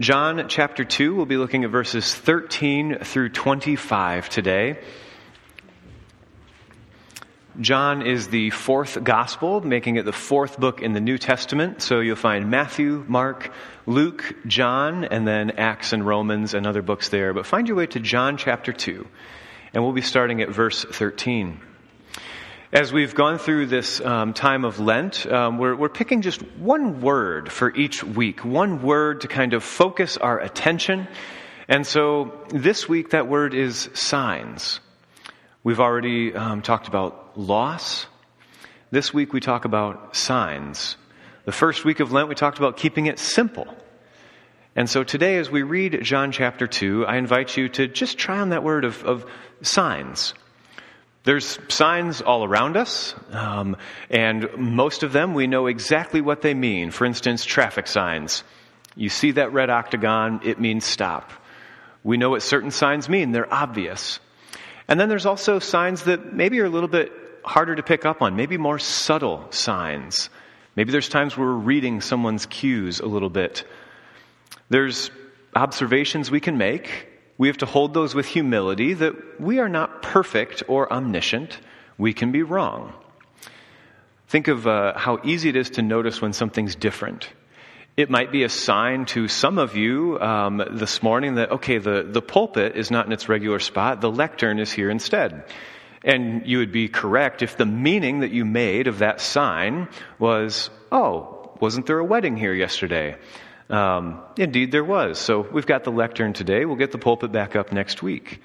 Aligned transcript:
John 0.00 0.48
chapter 0.48 0.82
2, 0.82 1.14
we'll 1.14 1.24
be 1.24 1.36
looking 1.36 1.62
at 1.62 1.70
verses 1.70 2.12
13 2.12 2.98
through 3.04 3.28
25 3.28 4.28
today. 4.28 4.80
John 7.60 8.04
is 8.04 8.26
the 8.26 8.50
fourth 8.50 9.04
gospel, 9.04 9.60
making 9.60 9.94
it 9.94 10.04
the 10.04 10.12
fourth 10.12 10.58
book 10.58 10.82
in 10.82 10.94
the 10.94 11.00
New 11.00 11.16
Testament. 11.16 11.80
So 11.80 12.00
you'll 12.00 12.16
find 12.16 12.50
Matthew, 12.50 13.04
Mark, 13.06 13.52
Luke, 13.86 14.34
John, 14.48 15.04
and 15.04 15.28
then 15.28 15.52
Acts 15.52 15.92
and 15.92 16.04
Romans 16.04 16.54
and 16.54 16.66
other 16.66 16.82
books 16.82 17.10
there. 17.10 17.32
But 17.32 17.46
find 17.46 17.68
your 17.68 17.76
way 17.76 17.86
to 17.86 18.00
John 18.00 18.36
chapter 18.36 18.72
2, 18.72 19.06
and 19.74 19.84
we'll 19.84 19.92
be 19.92 20.02
starting 20.02 20.42
at 20.42 20.48
verse 20.48 20.84
13. 20.84 21.60
As 22.74 22.92
we've 22.92 23.14
gone 23.14 23.38
through 23.38 23.66
this 23.66 24.00
um, 24.00 24.34
time 24.34 24.64
of 24.64 24.80
Lent, 24.80 25.26
um, 25.26 25.58
we're, 25.58 25.76
we're 25.76 25.88
picking 25.88 26.22
just 26.22 26.42
one 26.58 27.00
word 27.00 27.52
for 27.52 27.72
each 27.72 28.02
week, 28.02 28.44
one 28.44 28.82
word 28.82 29.20
to 29.20 29.28
kind 29.28 29.54
of 29.54 29.62
focus 29.62 30.16
our 30.16 30.40
attention. 30.40 31.06
And 31.68 31.86
so 31.86 32.32
this 32.48 32.88
week, 32.88 33.10
that 33.10 33.28
word 33.28 33.54
is 33.54 33.88
signs. 33.94 34.80
We've 35.62 35.78
already 35.78 36.34
um, 36.34 36.62
talked 36.62 36.88
about 36.88 37.38
loss. 37.38 38.06
This 38.90 39.14
week, 39.14 39.32
we 39.32 39.38
talk 39.38 39.64
about 39.64 40.16
signs. 40.16 40.96
The 41.44 41.52
first 41.52 41.84
week 41.84 42.00
of 42.00 42.10
Lent, 42.10 42.28
we 42.28 42.34
talked 42.34 42.58
about 42.58 42.76
keeping 42.76 43.06
it 43.06 43.20
simple. 43.20 43.68
And 44.74 44.90
so 44.90 45.04
today, 45.04 45.36
as 45.36 45.48
we 45.48 45.62
read 45.62 46.00
John 46.02 46.32
chapter 46.32 46.66
2, 46.66 47.06
I 47.06 47.18
invite 47.18 47.56
you 47.56 47.68
to 47.68 47.86
just 47.86 48.18
try 48.18 48.40
on 48.40 48.48
that 48.48 48.64
word 48.64 48.84
of, 48.84 49.04
of 49.04 49.26
signs. 49.62 50.34
There's 51.24 51.58
signs 51.68 52.20
all 52.20 52.44
around 52.44 52.76
us, 52.76 53.14
um, 53.30 53.78
and 54.10 54.46
most 54.58 55.02
of 55.02 55.12
them 55.12 55.32
we 55.32 55.46
know 55.46 55.66
exactly 55.66 56.20
what 56.20 56.42
they 56.42 56.52
mean. 56.52 56.90
For 56.90 57.06
instance, 57.06 57.46
traffic 57.46 57.86
signs. 57.86 58.44
You 58.94 59.08
see 59.08 59.32
that 59.32 59.54
red 59.54 59.70
octagon, 59.70 60.42
it 60.44 60.60
means 60.60 60.84
stop. 60.84 61.30
We 62.02 62.18
know 62.18 62.28
what 62.28 62.42
certain 62.42 62.70
signs 62.70 63.08
mean, 63.08 63.32
they're 63.32 63.52
obvious. 63.52 64.20
And 64.86 65.00
then 65.00 65.08
there's 65.08 65.24
also 65.24 65.60
signs 65.60 66.02
that 66.04 66.34
maybe 66.34 66.60
are 66.60 66.66
a 66.66 66.70
little 66.70 66.90
bit 66.90 67.10
harder 67.42 67.74
to 67.74 67.82
pick 67.82 68.04
up 68.04 68.20
on, 68.20 68.36
maybe 68.36 68.58
more 68.58 68.78
subtle 68.78 69.46
signs. 69.50 70.28
Maybe 70.76 70.92
there's 70.92 71.08
times 71.08 71.38
where 71.38 71.48
we're 71.48 71.54
reading 71.54 72.02
someone's 72.02 72.44
cues 72.44 73.00
a 73.00 73.06
little 73.06 73.30
bit. 73.30 73.64
There's 74.68 75.10
observations 75.56 76.30
we 76.30 76.40
can 76.40 76.58
make 76.58 77.08
we 77.36 77.48
have 77.48 77.58
to 77.58 77.66
hold 77.66 77.94
those 77.94 78.14
with 78.14 78.26
humility 78.26 78.94
that 78.94 79.40
we 79.40 79.58
are 79.58 79.68
not 79.68 80.02
perfect 80.02 80.62
or 80.68 80.92
omniscient. 80.92 81.58
We 81.98 82.12
can 82.12 82.32
be 82.32 82.42
wrong. 82.42 82.92
Think 84.28 84.48
of 84.48 84.66
uh, 84.66 84.96
how 84.96 85.20
easy 85.24 85.48
it 85.48 85.56
is 85.56 85.70
to 85.70 85.82
notice 85.82 86.20
when 86.20 86.32
something's 86.32 86.74
different. 86.74 87.28
It 87.96 88.10
might 88.10 88.32
be 88.32 88.42
a 88.42 88.48
sign 88.48 89.06
to 89.06 89.28
some 89.28 89.58
of 89.58 89.76
you 89.76 90.18
um, 90.20 90.62
this 90.72 91.02
morning 91.02 91.36
that, 91.36 91.52
okay, 91.52 91.78
the, 91.78 92.02
the 92.02 92.22
pulpit 92.22 92.76
is 92.76 92.90
not 92.90 93.06
in 93.06 93.12
its 93.12 93.28
regular 93.28 93.60
spot, 93.60 94.00
the 94.00 94.10
lectern 94.10 94.58
is 94.58 94.72
here 94.72 94.90
instead. 94.90 95.44
And 96.02 96.46
you 96.46 96.58
would 96.58 96.72
be 96.72 96.88
correct 96.88 97.42
if 97.42 97.56
the 97.56 97.66
meaning 97.66 98.20
that 98.20 98.32
you 98.32 98.44
made 98.44 98.88
of 98.88 98.98
that 98.98 99.20
sign 99.20 99.88
was, 100.18 100.70
oh, 100.90 101.56
wasn't 101.60 101.86
there 101.86 101.98
a 101.98 102.04
wedding 102.04 102.36
here 102.36 102.52
yesterday? 102.52 103.16
Um, 103.70 104.20
indeed, 104.36 104.72
there 104.72 104.84
was. 104.84 105.18
So 105.18 105.40
we've 105.40 105.66
got 105.66 105.84
the 105.84 105.90
lectern 105.90 106.32
today. 106.32 106.64
We'll 106.64 106.76
get 106.76 106.92
the 106.92 106.98
pulpit 106.98 107.32
back 107.32 107.56
up 107.56 107.72
next 107.72 108.02
week. 108.02 108.40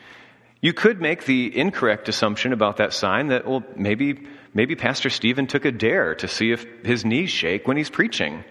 You 0.61 0.73
could 0.73 1.01
make 1.01 1.25
the 1.25 1.57
incorrect 1.57 2.09
assumption 2.09 2.51
about 2.53 2.77
that 2.77 2.93
sign 2.93 3.27
that, 3.27 3.47
well, 3.47 3.63
maybe, 3.75 4.27
maybe 4.53 4.75
Pastor 4.75 5.09
Stephen 5.09 5.47
took 5.47 5.65
a 5.65 5.71
dare 5.71 6.15
to 6.15 6.27
see 6.27 6.51
if 6.51 6.65
his 6.83 7.05
knees 7.05 7.29
shake 7.29 7.67
when 7.67 7.77
he's 7.77 7.89
preaching. 7.89 8.43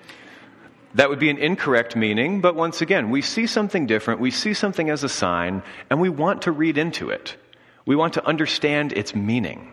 That 0.95 1.11
would 1.11 1.19
be 1.19 1.29
an 1.29 1.37
incorrect 1.37 1.97
meaning, 1.97 2.41
but 2.41 2.55
once 2.55 2.81
again, 2.81 3.11
we 3.11 3.21
see 3.21 3.47
something 3.47 3.87
different, 3.87 4.21
we 4.21 4.31
see 4.31 4.55
something 4.55 4.89
as 4.89 5.05
a 5.05 5.09
sign, 5.09 5.63
and 5.91 6.01
we 6.01 6.09
want 6.09 6.43
to 6.43 6.53
read 6.53 6.79
into 6.79 7.11
it. 7.11 7.37
We 7.85 7.95
want 7.95 8.15
to 8.15 8.27
understand 8.27 8.95
its 8.95 9.15
meaning. 9.15 9.73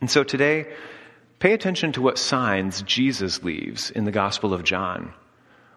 And 0.00 0.10
so 0.10 0.24
today, 0.24 0.72
pay 1.38 1.52
attention 1.52 1.92
to 1.92 2.02
what 2.02 2.18
signs 2.18 2.82
Jesus 2.82 3.44
leaves 3.44 3.90
in 3.90 4.04
the 4.04 4.10
Gospel 4.10 4.52
of 4.52 4.64
John. 4.64 5.14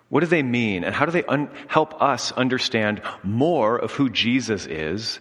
What 0.10 0.20
do 0.20 0.28
they 0.28 0.44
mean? 0.44 0.84
And 0.84 0.94
how 0.94 1.06
do 1.06 1.12
they 1.12 1.24
un- 1.26 1.50
help 1.68 2.02
us 2.02 2.32
understand 2.32 3.02
more 3.24 3.78
of 3.78 3.92
who 3.92 4.10
Jesus 4.10 4.66
is? 4.66 5.20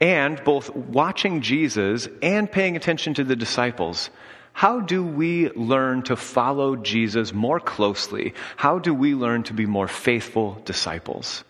And 0.00 0.42
both 0.44 0.74
watching 0.74 1.40
Jesus 1.40 2.08
and 2.22 2.50
paying 2.50 2.76
attention 2.76 3.14
to 3.14 3.24
the 3.24 3.36
disciples, 3.36 4.10
how 4.52 4.80
do 4.80 5.04
we 5.04 5.50
learn 5.50 6.02
to 6.02 6.16
follow 6.16 6.76
Jesus 6.76 7.32
more 7.32 7.60
closely? 7.60 8.34
How 8.56 8.78
do 8.78 8.92
we 8.94 9.14
learn 9.14 9.42
to 9.44 9.54
be 9.54 9.66
more 9.66 9.88
faithful 9.88 10.60
disciples? 10.64 11.44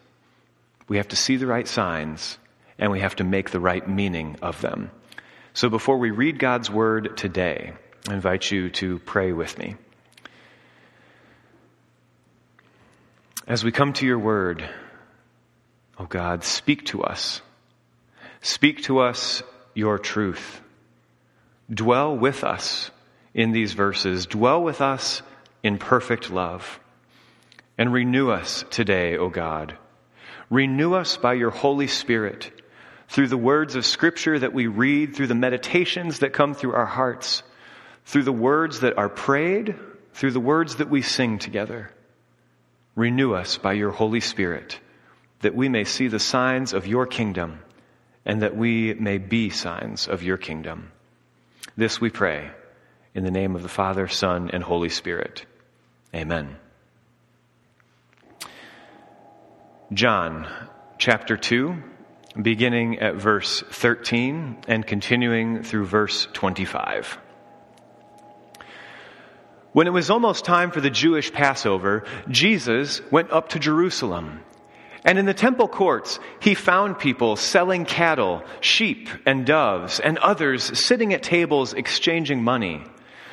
We 0.88 0.96
have 0.96 1.08
to 1.08 1.16
see 1.16 1.36
the 1.36 1.46
right 1.46 1.68
signs 1.68 2.38
and 2.78 2.90
we 2.90 3.00
have 3.00 3.16
to 3.16 3.24
make 3.24 3.50
the 3.50 3.60
right 3.60 3.86
meaning 3.88 4.36
of 4.42 4.60
them. 4.60 4.90
So 5.52 5.68
before 5.68 5.98
we 5.98 6.10
read 6.10 6.38
God's 6.38 6.70
word 6.70 7.16
today, 7.16 7.72
I 8.08 8.14
invite 8.14 8.50
you 8.50 8.70
to 8.70 8.98
pray 9.00 9.32
with 9.32 9.58
me. 9.58 9.76
As 13.50 13.64
we 13.64 13.72
come 13.72 13.94
to 13.94 14.06
your 14.06 14.20
word, 14.20 14.64
oh 15.98 16.04
God, 16.04 16.44
speak 16.44 16.86
to 16.86 17.02
us. 17.02 17.42
Speak 18.42 18.84
to 18.84 19.00
us 19.00 19.42
your 19.74 19.98
truth. 19.98 20.60
Dwell 21.68 22.16
with 22.16 22.44
us 22.44 22.92
in 23.34 23.50
these 23.50 23.72
verses. 23.72 24.26
Dwell 24.26 24.62
with 24.62 24.80
us 24.80 25.22
in 25.64 25.78
perfect 25.78 26.30
love. 26.30 26.78
And 27.76 27.92
renew 27.92 28.30
us 28.30 28.64
today, 28.70 29.16
O 29.16 29.28
God. 29.28 29.76
Renew 30.48 30.94
us 30.94 31.16
by 31.16 31.32
your 31.32 31.50
Holy 31.50 31.88
Spirit 31.88 32.52
through 33.08 33.26
the 33.26 33.36
words 33.36 33.74
of 33.74 33.84
Scripture 33.84 34.38
that 34.38 34.52
we 34.52 34.68
read, 34.68 35.16
through 35.16 35.26
the 35.26 35.34
meditations 35.34 36.20
that 36.20 36.32
come 36.32 36.54
through 36.54 36.74
our 36.74 36.86
hearts, 36.86 37.42
through 38.04 38.22
the 38.22 38.32
words 38.32 38.78
that 38.82 38.96
are 38.96 39.08
prayed, 39.08 39.74
through 40.12 40.30
the 40.30 40.38
words 40.38 40.76
that 40.76 40.88
we 40.88 41.02
sing 41.02 41.40
together. 41.40 41.90
Renew 43.00 43.32
us 43.32 43.56
by 43.56 43.72
your 43.72 43.92
Holy 43.92 44.20
Spirit, 44.20 44.78
that 45.40 45.54
we 45.54 45.70
may 45.70 45.84
see 45.84 46.08
the 46.08 46.18
signs 46.18 46.74
of 46.74 46.86
your 46.86 47.06
kingdom 47.06 47.60
and 48.26 48.42
that 48.42 48.54
we 48.54 48.92
may 48.92 49.16
be 49.16 49.48
signs 49.48 50.06
of 50.06 50.22
your 50.22 50.36
kingdom. 50.36 50.92
This 51.78 51.98
we 51.98 52.10
pray 52.10 52.50
in 53.14 53.24
the 53.24 53.30
name 53.30 53.56
of 53.56 53.62
the 53.62 53.70
Father, 53.70 54.06
Son, 54.06 54.50
and 54.52 54.62
Holy 54.62 54.90
Spirit. 54.90 55.46
Amen. 56.14 56.58
John 59.94 60.46
chapter 60.98 61.38
2, 61.38 61.82
beginning 62.42 62.98
at 62.98 63.14
verse 63.14 63.62
13 63.70 64.64
and 64.68 64.86
continuing 64.86 65.62
through 65.62 65.86
verse 65.86 66.28
25. 66.34 67.18
When 69.72 69.86
it 69.86 69.92
was 69.92 70.10
almost 70.10 70.44
time 70.44 70.72
for 70.72 70.80
the 70.80 70.90
Jewish 70.90 71.32
Passover, 71.32 72.04
Jesus 72.28 73.00
went 73.12 73.30
up 73.30 73.50
to 73.50 73.60
Jerusalem. 73.60 74.40
And 75.04 75.18
in 75.18 75.26
the 75.26 75.34
temple 75.34 75.68
courts, 75.68 76.18
he 76.40 76.54
found 76.54 76.98
people 76.98 77.36
selling 77.36 77.84
cattle, 77.84 78.42
sheep, 78.60 79.08
and 79.24 79.46
doves, 79.46 80.00
and 80.00 80.18
others 80.18 80.78
sitting 80.78 81.14
at 81.14 81.22
tables 81.22 81.72
exchanging 81.72 82.42
money. 82.42 82.82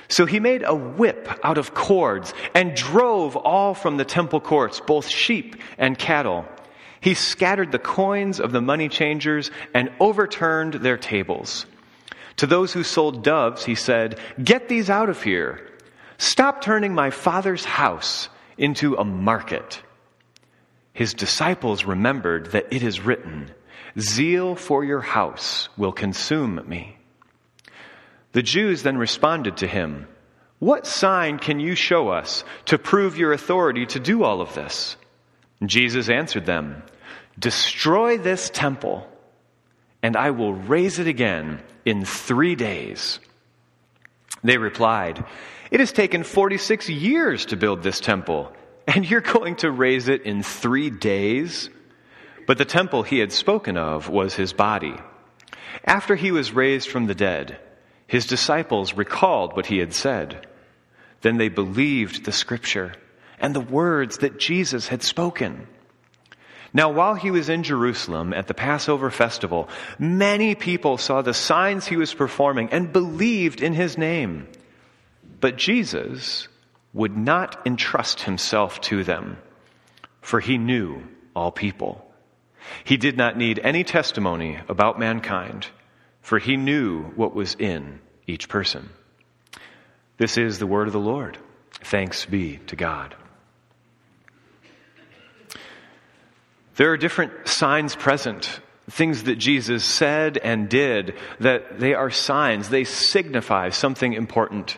So 0.10 0.26
he 0.26 0.40
made 0.40 0.64
a 0.64 0.76
whip 0.76 1.28
out 1.44 1.58
of 1.58 1.74
cords 1.74 2.34
and 2.54 2.76
drove 2.76 3.36
all 3.36 3.74
from 3.74 3.98
the 3.98 4.06
temple 4.06 4.40
courts, 4.40 4.80
both 4.80 5.10
sheep 5.10 5.58
and 5.78 5.98
cattle. 5.98 6.46
He 7.02 7.16
scattered 7.16 7.72
the 7.72 7.80
coins 7.80 8.40
of 8.40 8.52
the 8.52 8.62
money 8.62 8.90
changers 8.90 9.52
and 9.74 9.92
overturned 10.00 10.76
their 10.76 10.98
tables. 10.98 11.66
To 12.38 12.48
those 12.48 12.72
who 12.72 12.84
sold 12.84 13.24
doves, 13.24 13.66
he 13.66 13.76
said, 13.76 14.20
Get 14.42 14.70
these 14.70 14.90
out 14.90 15.10
of 15.10 15.22
here. 15.24 15.68
Stop 16.18 16.62
turning 16.62 16.94
my 16.94 17.10
father's 17.10 17.64
house 17.66 18.30
into 18.58 18.96
a 18.96 19.04
market. 19.04 19.82
His 20.94 21.14
disciples 21.14 21.86
remembered 21.86 22.48
that 22.54 22.68
it 22.72 22.82
is 22.82 23.00
written, 23.00 23.52
Zeal 24.00 24.56
for 24.56 24.84
your 24.84 25.02
house 25.02 25.70
will 25.78 25.92
consume 25.92 26.62
me. 26.68 26.98
The 28.32 28.42
Jews 28.42 28.84
then 28.84 28.98
responded 28.98 29.58
to 29.58 29.68
him, 29.68 30.08
What 30.60 30.88
sign 30.88 31.40
can 31.40 31.60
you 31.60 31.76
show 31.76 32.10
us 32.10 32.44
to 32.66 32.80
prove 32.80 33.18
your 33.18 33.32
authority 33.32 33.86
to 33.88 34.00
do 34.00 34.24
all 34.24 34.42
of 34.42 34.54
this? 34.56 34.98
Jesus 35.64 36.10
answered 36.10 36.46
them, 36.46 36.84
Destroy 37.40 38.18
this 38.18 38.50
temple, 38.50 39.08
and 40.02 40.16
I 40.16 40.32
will 40.32 40.54
raise 40.54 41.00
it 41.00 41.08
again 41.08 41.62
in 41.86 42.06
three 42.06 42.56
days. 42.56 43.20
They 44.44 44.58
replied, 44.58 45.24
it 45.72 45.80
has 45.80 45.92
taken 45.92 46.24
46 46.24 46.90
years 46.90 47.46
to 47.48 47.58
build 47.58 47.84
this 47.84 48.00
temple, 48.00 48.52
and 48.88 49.10
you're 49.10 49.22
going 49.22 49.56
to 49.58 49.72
raise 49.72 50.08
it 50.08 50.24
in 50.24 50.44
three 50.44 50.90
days? 50.90 51.70
But 52.46 52.58
the 52.58 52.66
temple 52.66 53.04
he 53.04 53.20
had 53.20 53.34
spoken 53.34 53.78
of 53.78 54.10
was 54.10 54.36
his 54.36 54.54
body. 54.54 54.96
After 55.84 56.16
he 56.16 56.32
was 56.32 56.54
raised 56.54 56.90
from 56.90 57.06
the 57.06 57.16
dead, 57.16 57.60
his 58.08 58.26
disciples 58.26 58.94
recalled 58.94 59.56
what 59.56 59.66
he 59.66 59.80
had 59.80 59.94
said. 59.94 60.48
Then 61.22 61.38
they 61.38 61.50
believed 61.50 62.24
the 62.24 62.32
scripture 62.32 62.94
and 63.40 63.54
the 63.54 63.60
words 63.60 64.20
that 64.20 64.40
Jesus 64.40 64.88
had 64.88 65.04
spoken. 65.04 65.68
Now, 66.74 66.92
while 66.92 67.16
he 67.16 67.32
was 67.32 67.50
in 67.50 67.64
Jerusalem 67.64 68.34
at 68.34 68.48
the 68.48 68.54
Passover 68.54 69.10
festival, 69.10 69.70
many 70.00 70.56
people 70.56 70.98
saw 70.98 71.22
the 71.22 71.34
signs 71.34 71.88
he 71.88 71.98
was 71.98 72.14
performing 72.14 72.70
and 72.70 72.94
believed 72.94 73.62
in 73.62 73.74
his 73.74 73.98
name. 73.98 74.48
But 75.40 75.58
Jesus 75.58 76.48
would 76.94 77.16
not 77.16 77.66
entrust 77.66 78.22
himself 78.22 78.82
to 78.82 79.04
them, 79.04 79.38
for 80.22 80.40
he 80.40 80.58
knew 80.58 81.04
all 81.36 81.52
people. 81.52 82.04
He 82.84 82.98
did 82.98 83.18
not 83.18 83.38
need 83.38 83.60
any 83.60 83.84
testimony 83.84 84.60
about 84.68 85.00
mankind, 85.00 85.68
for 86.22 86.40
he 86.40 86.58
knew 86.58 87.04
what 87.16 87.36
was 87.36 87.56
in 87.56 88.00
each 88.26 88.50
person. 88.50 88.90
This 90.18 90.38
is 90.38 90.60
the 90.60 90.68
word 90.68 90.88
of 90.88 90.94
the 90.94 91.00
Lord. 91.00 91.38
Thanks 91.72 92.26
be 92.26 92.58
to 92.68 92.76
God. 92.76 93.16
There 96.76 96.92
are 96.92 96.98
different 96.98 97.48
signs 97.48 97.96
present, 97.96 98.60
things 98.90 99.24
that 99.24 99.38
Jesus 99.38 99.84
said 99.84 100.38
and 100.38 100.70
did, 100.70 101.16
that 101.40 101.80
they 101.80 101.94
are 101.94 102.12
signs, 102.12 102.70
they 102.70 102.84
signify 102.84 103.70
something 103.70 104.14
important. 104.14 104.78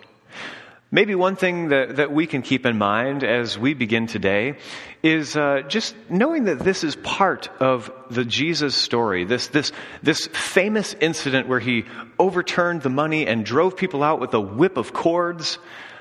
Maybe 0.91 1.13
one 1.13 1.36
thing 1.36 1.69
that, 1.69 1.97
that 1.97 2.12
we 2.12 2.25
can 2.25 2.41
keep 2.41 2.65
in 2.65 2.80
mind 2.80 3.24
as 3.24 3.59
we 3.59 3.75
begin 3.75 4.07
today 4.07 4.57
is 5.03 5.38
uh, 5.38 5.62
just 5.68 5.95
knowing 6.09 6.45
that 6.45 6.57
this 6.57 6.83
is 6.83 6.95
part 6.95 7.47
of 7.59 7.91
the 8.09 8.25
Jesus 8.25 8.74
story, 8.74 9.24
this, 9.24 9.47
this, 9.47 9.71
this 10.01 10.25
famous 10.27 10.95
incident 10.95 11.47
where 11.47 11.59
he 11.59 11.86
overturned 12.18 12.81
the 12.81 12.89
money 12.89 13.27
and 13.27 13.45
drove 13.45 13.77
people 13.77 14.01
out 14.01 14.19
with 14.19 14.33
a 14.33 14.41
whip 14.41 14.77
of 14.77 14.91
cords. 14.91 15.59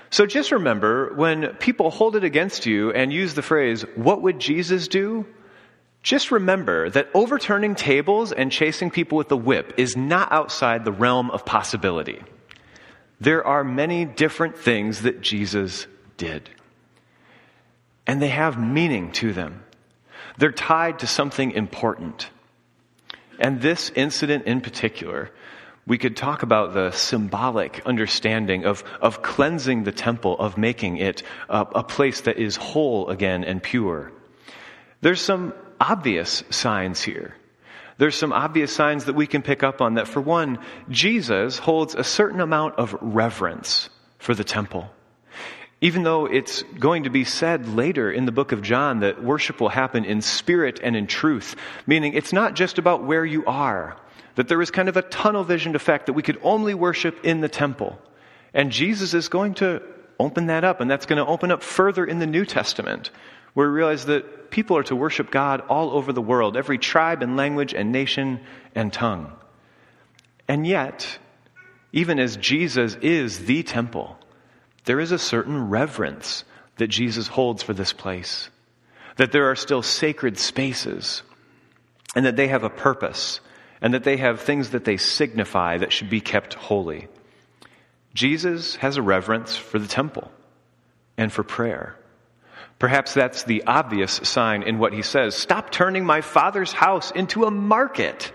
So 0.08 0.24
just 0.24 0.52
remember 0.52 1.12
when 1.14 1.48
people 1.56 1.90
hold 1.90 2.16
it 2.16 2.24
against 2.24 2.64
you 2.64 2.90
and 2.90 3.12
use 3.12 3.34
the 3.34 3.42
phrase, 3.42 3.82
What 3.94 4.22
would 4.22 4.38
Jesus 4.38 4.88
do? 4.88 5.26
Just 6.02 6.30
remember 6.30 6.88
that 6.88 7.10
overturning 7.12 7.74
tables 7.74 8.32
and 8.32 8.50
chasing 8.50 8.90
people 8.90 9.18
with 9.18 9.28
the 9.28 9.36
whip 9.36 9.74
is 9.76 9.98
not 9.98 10.32
outside 10.32 10.86
the 10.86 10.92
realm 10.92 11.30
of 11.30 11.44
possibility. 11.44 12.22
There 13.20 13.44
are 13.44 13.64
many 13.64 14.04
different 14.04 14.58
things 14.58 15.02
that 15.02 15.20
Jesus 15.20 15.86
did. 16.16 16.48
And 18.06 18.22
they 18.22 18.28
have 18.28 18.58
meaning 18.58 19.12
to 19.12 19.32
them. 19.32 19.64
They're 20.38 20.52
tied 20.52 21.00
to 21.00 21.06
something 21.06 21.50
important. 21.50 22.30
And 23.38 23.60
this 23.60 23.90
incident 23.94 24.46
in 24.46 24.60
particular, 24.60 25.30
we 25.86 25.98
could 25.98 26.16
talk 26.16 26.42
about 26.42 26.74
the 26.74 26.90
symbolic 26.92 27.82
understanding 27.86 28.64
of, 28.64 28.84
of 29.00 29.22
cleansing 29.22 29.84
the 29.84 29.92
temple, 29.92 30.38
of 30.38 30.58
making 30.58 30.98
it 30.98 31.22
a, 31.48 31.60
a 31.60 31.82
place 31.82 32.20
that 32.22 32.38
is 32.38 32.56
whole 32.56 33.08
again 33.08 33.42
and 33.42 33.62
pure. 33.62 34.12
There's 35.00 35.20
some 35.20 35.54
obvious 35.80 36.44
signs 36.50 37.02
here. 37.02 37.34
There's 37.98 38.16
some 38.16 38.32
obvious 38.32 38.72
signs 38.72 39.04
that 39.06 39.14
we 39.14 39.26
can 39.26 39.42
pick 39.42 39.62
up 39.62 39.80
on 39.80 39.94
that. 39.94 40.08
For 40.08 40.20
one, 40.20 40.58
Jesus 40.88 41.58
holds 41.58 41.94
a 41.94 42.04
certain 42.04 42.40
amount 42.40 42.76
of 42.76 42.96
reverence 43.00 43.90
for 44.18 44.34
the 44.34 44.44
temple. 44.44 44.88
Even 45.80 46.02
though 46.02 46.26
it's 46.26 46.62
going 46.78 47.04
to 47.04 47.10
be 47.10 47.24
said 47.24 47.68
later 47.68 48.10
in 48.10 48.24
the 48.24 48.32
book 48.32 48.52
of 48.52 48.62
John 48.62 49.00
that 49.00 49.22
worship 49.22 49.60
will 49.60 49.68
happen 49.68 50.04
in 50.04 50.22
spirit 50.22 50.80
and 50.82 50.96
in 50.96 51.06
truth, 51.06 51.54
meaning 51.86 52.14
it's 52.14 52.32
not 52.32 52.54
just 52.54 52.78
about 52.78 53.04
where 53.04 53.24
you 53.24 53.44
are, 53.46 53.96
that 54.34 54.48
there 54.48 54.62
is 54.62 54.70
kind 54.70 54.88
of 54.88 54.96
a 54.96 55.02
tunnel 55.02 55.44
vision 55.44 55.76
effect 55.76 56.06
that 56.06 56.14
we 56.14 56.22
could 56.22 56.38
only 56.42 56.74
worship 56.74 57.24
in 57.24 57.40
the 57.40 57.48
temple. 57.48 57.98
And 58.54 58.72
Jesus 58.72 59.14
is 59.14 59.28
going 59.28 59.54
to 59.54 59.82
open 60.18 60.46
that 60.46 60.64
up, 60.64 60.80
and 60.80 60.90
that's 60.90 61.06
going 61.06 61.24
to 61.24 61.26
open 61.26 61.50
up 61.50 61.62
further 61.62 62.04
in 62.04 62.18
the 62.18 62.26
New 62.26 62.44
Testament, 62.44 63.10
where 63.58 63.68
we 63.68 63.74
realize 63.74 64.06
that 64.06 64.52
people 64.52 64.76
are 64.76 64.84
to 64.84 64.94
worship 64.94 65.32
God 65.32 65.62
all 65.62 65.90
over 65.90 66.12
the 66.12 66.22
world, 66.22 66.56
every 66.56 66.78
tribe 66.78 67.24
and 67.24 67.36
language 67.36 67.74
and 67.74 67.90
nation 67.90 68.38
and 68.72 68.92
tongue. 68.92 69.32
And 70.46 70.64
yet, 70.64 71.18
even 71.92 72.20
as 72.20 72.36
Jesus 72.36 72.94
is 73.02 73.46
the 73.46 73.64
temple, 73.64 74.16
there 74.84 75.00
is 75.00 75.10
a 75.10 75.18
certain 75.18 75.70
reverence 75.70 76.44
that 76.76 76.86
Jesus 76.86 77.26
holds 77.26 77.64
for 77.64 77.74
this 77.74 77.92
place. 77.92 78.48
That 79.16 79.32
there 79.32 79.50
are 79.50 79.56
still 79.56 79.82
sacred 79.82 80.38
spaces, 80.38 81.24
and 82.14 82.26
that 82.26 82.36
they 82.36 82.46
have 82.46 82.62
a 82.62 82.70
purpose, 82.70 83.40
and 83.82 83.92
that 83.92 84.04
they 84.04 84.18
have 84.18 84.40
things 84.40 84.70
that 84.70 84.84
they 84.84 84.98
signify 84.98 85.78
that 85.78 85.92
should 85.92 86.10
be 86.10 86.20
kept 86.20 86.54
holy. 86.54 87.08
Jesus 88.14 88.76
has 88.76 88.98
a 88.98 89.02
reverence 89.02 89.56
for 89.56 89.80
the 89.80 89.88
temple 89.88 90.30
and 91.16 91.32
for 91.32 91.42
prayer. 91.42 91.97
Perhaps 92.78 93.14
that's 93.14 93.42
the 93.44 93.64
obvious 93.66 94.20
sign 94.22 94.62
in 94.62 94.78
what 94.78 94.92
he 94.92 95.02
says 95.02 95.34
Stop 95.34 95.70
turning 95.70 96.04
my 96.04 96.20
father's 96.20 96.72
house 96.72 97.10
into 97.10 97.44
a 97.44 97.50
market. 97.50 98.32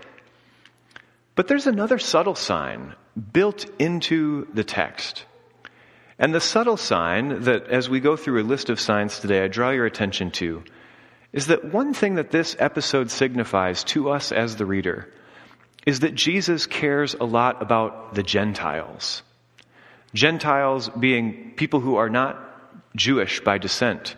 But 1.34 1.48
there's 1.48 1.66
another 1.66 1.98
subtle 1.98 2.34
sign 2.34 2.94
built 3.32 3.66
into 3.78 4.46
the 4.52 4.64
text. 4.64 5.24
And 6.18 6.32
the 6.32 6.40
subtle 6.40 6.76
sign 6.76 7.42
that, 7.42 7.68
as 7.68 7.88
we 7.88 7.98
go 7.98 8.16
through 8.16 8.40
a 8.40 8.44
list 8.44 8.70
of 8.70 8.78
signs 8.78 9.18
today, 9.18 9.42
I 9.42 9.48
draw 9.48 9.70
your 9.70 9.86
attention 9.86 10.30
to 10.32 10.62
is 11.34 11.48
that 11.48 11.64
one 11.64 11.92
thing 11.92 12.14
that 12.14 12.30
this 12.30 12.54
episode 12.60 13.10
signifies 13.10 13.82
to 13.82 14.08
us 14.08 14.30
as 14.30 14.54
the 14.54 14.64
reader 14.64 15.12
is 15.84 16.00
that 16.00 16.14
Jesus 16.14 16.66
cares 16.66 17.14
a 17.14 17.24
lot 17.24 17.60
about 17.60 18.14
the 18.14 18.22
Gentiles. 18.22 19.24
Gentiles 20.14 20.88
being 20.88 21.54
people 21.56 21.80
who 21.80 21.96
are 21.96 22.08
not 22.08 22.38
Jewish 22.94 23.40
by 23.40 23.58
descent, 23.58 24.14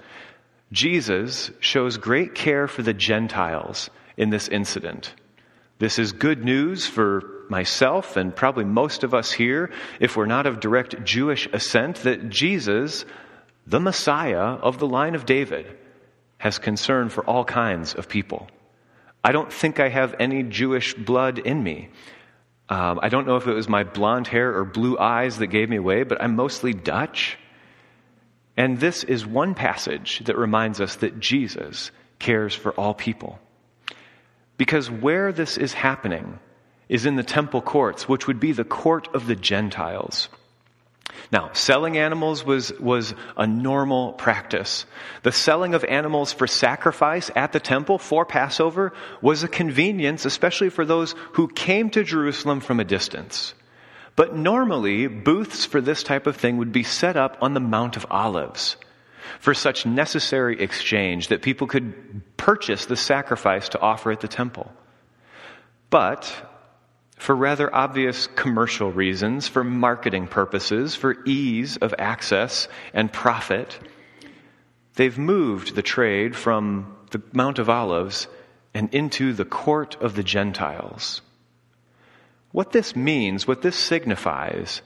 Jesus 0.72 1.50
shows 1.60 1.96
great 1.96 2.34
care 2.34 2.66
for 2.66 2.82
the 2.82 2.94
Gentiles 2.94 3.90
in 4.16 4.30
this 4.30 4.48
incident. 4.48 5.14
This 5.78 5.98
is 5.98 6.12
good 6.12 6.44
news 6.44 6.86
for 6.86 7.44
myself 7.48 8.16
and 8.16 8.34
probably 8.34 8.64
most 8.64 9.04
of 9.04 9.14
us 9.14 9.30
here, 9.30 9.70
if 10.00 10.16
we're 10.16 10.26
not 10.26 10.46
of 10.46 10.60
direct 10.60 11.04
Jewish 11.04 11.48
ascent, 11.52 11.96
that 11.98 12.28
Jesus, 12.28 13.04
the 13.66 13.80
Messiah 13.80 14.38
of 14.38 14.78
the 14.78 14.86
line 14.86 15.14
of 15.14 15.26
David, 15.26 15.66
has 16.38 16.58
concern 16.58 17.08
for 17.08 17.24
all 17.24 17.44
kinds 17.44 17.94
of 17.94 18.08
people. 18.08 18.48
I 19.22 19.32
don't 19.32 19.52
think 19.52 19.80
I 19.80 19.88
have 19.88 20.14
any 20.18 20.42
Jewish 20.42 20.94
blood 20.94 21.38
in 21.38 21.62
me. 21.62 21.88
Um, 22.68 22.98
I 23.02 23.08
don't 23.08 23.26
know 23.26 23.36
if 23.36 23.46
it 23.46 23.54
was 23.54 23.68
my 23.68 23.84
blonde 23.84 24.26
hair 24.26 24.56
or 24.56 24.64
blue 24.64 24.98
eyes 24.98 25.38
that 25.38 25.48
gave 25.48 25.68
me 25.68 25.76
away, 25.76 26.02
but 26.02 26.22
I'm 26.22 26.34
mostly 26.34 26.72
Dutch. 26.72 27.38
And 28.56 28.80
this 28.80 29.04
is 29.04 29.26
one 29.26 29.54
passage 29.54 30.20
that 30.24 30.38
reminds 30.38 30.80
us 30.80 30.96
that 30.96 31.20
Jesus 31.20 31.90
cares 32.18 32.54
for 32.54 32.72
all 32.72 32.94
people. 32.94 33.38
Because 34.56 34.90
where 34.90 35.32
this 35.32 35.58
is 35.58 35.74
happening 35.74 36.38
is 36.88 37.04
in 37.04 37.16
the 37.16 37.22
temple 37.22 37.60
courts, 37.60 38.08
which 38.08 38.26
would 38.26 38.40
be 38.40 38.52
the 38.52 38.64
court 38.64 39.08
of 39.14 39.26
the 39.26 39.36
Gentiles. 39.36 40.28
Now, 41.32 41.50
selling 41.52 41.98
animals 41.98 42.44
was, 42.44 42.72
was 42.78 43.14
a 43.36 43.46
normal 43.46 44.12
practice. 44.12 44.86
The 45.22 45.32
selling 45.32 45.74
of 45.74 45.84
animals 45.84 46.32
for 46.32 46.46
sacrifice 46.46 47.30
at 47.34 47.52
the 47.52 47.60
temple 47.60 47.98
for 47.98 48.24
Passover 48.24 48.92
was 49.20 49.42
a 49.42 49.48
convenience, 49.48 50.24
especially 50.24 50.70
for 50.70 50.84
those 50.84 51.14
who 51.32 51.48
came 51.48 51.90
to 51.90 52.04
Jerusalem 52.04 52.60
from 52.60 52.80
a 52.80 52.84
distance. 52.84 53.54
But 54.16 54.34
normally, 54.34 55.06
booths 55.06 55.66
for 55.66 55.82
this 55.82 56.02
type 56.02 56.26
of 56.26 56.36
thing 56.36 56.56
would 56.56 56.72
be 56.72 56.82
set 56.82 57.16
up 57.16 57.36
on 57.42 57.52
the 57.52 57.60
Mount 57.60 57.96
of 57.96 58.06
Olives 58.10 58.76
for 59.38 59.52
such 59.52 59.84
necessary 59.84 60.60
exchange 60.60 61.28
that 61.28 61.42
people 61.42 61.66
could 61.66 62.22
purchase 62.36 62.86
the 62.86 62.96
sacrifice 62.96 63.68
to 63.70 63.80
offer 63.80 64.10
at 64.10 64.20
the 64.20 64.28
temple. 64.28 64.72
But 65.90 66.34
for 67.18 67.34
rather 67.34 67.74
obvious 67.74 68.26
commercial 68.26 68.90
reasons, 68.90 69.48
for 69.48 69.64
marketing 69.64 70.28
purposes, 70.28 70.94
for 70.94 71.16
ease 71.26 71.76
of 71.76 71.94
access 71.98 72.68
and 72.94 73.12
profit, 73.12 73.78
they've 74.94 75.18
moved 75.18 75.74
the 75.74 75.82
trade 75.82 76.34
from 76.36 76.96
the 77.10 77.22
Mount 77.32 77.58
of 77.58 77.68
Olives 77.68 78.28
and 78.74 78.92
into 78.94 79.32
the 79.32 79.44
court 79.44 79.96
of 80.00 80.14
the 80.14 80.22
Gentiles. 80.22 81.20
What 82.56 82.72
this 82.72 82.96
means, 82.96 83.46
what 83.46 83.60
this 83.60 83.76
signifies, 83.76 84.80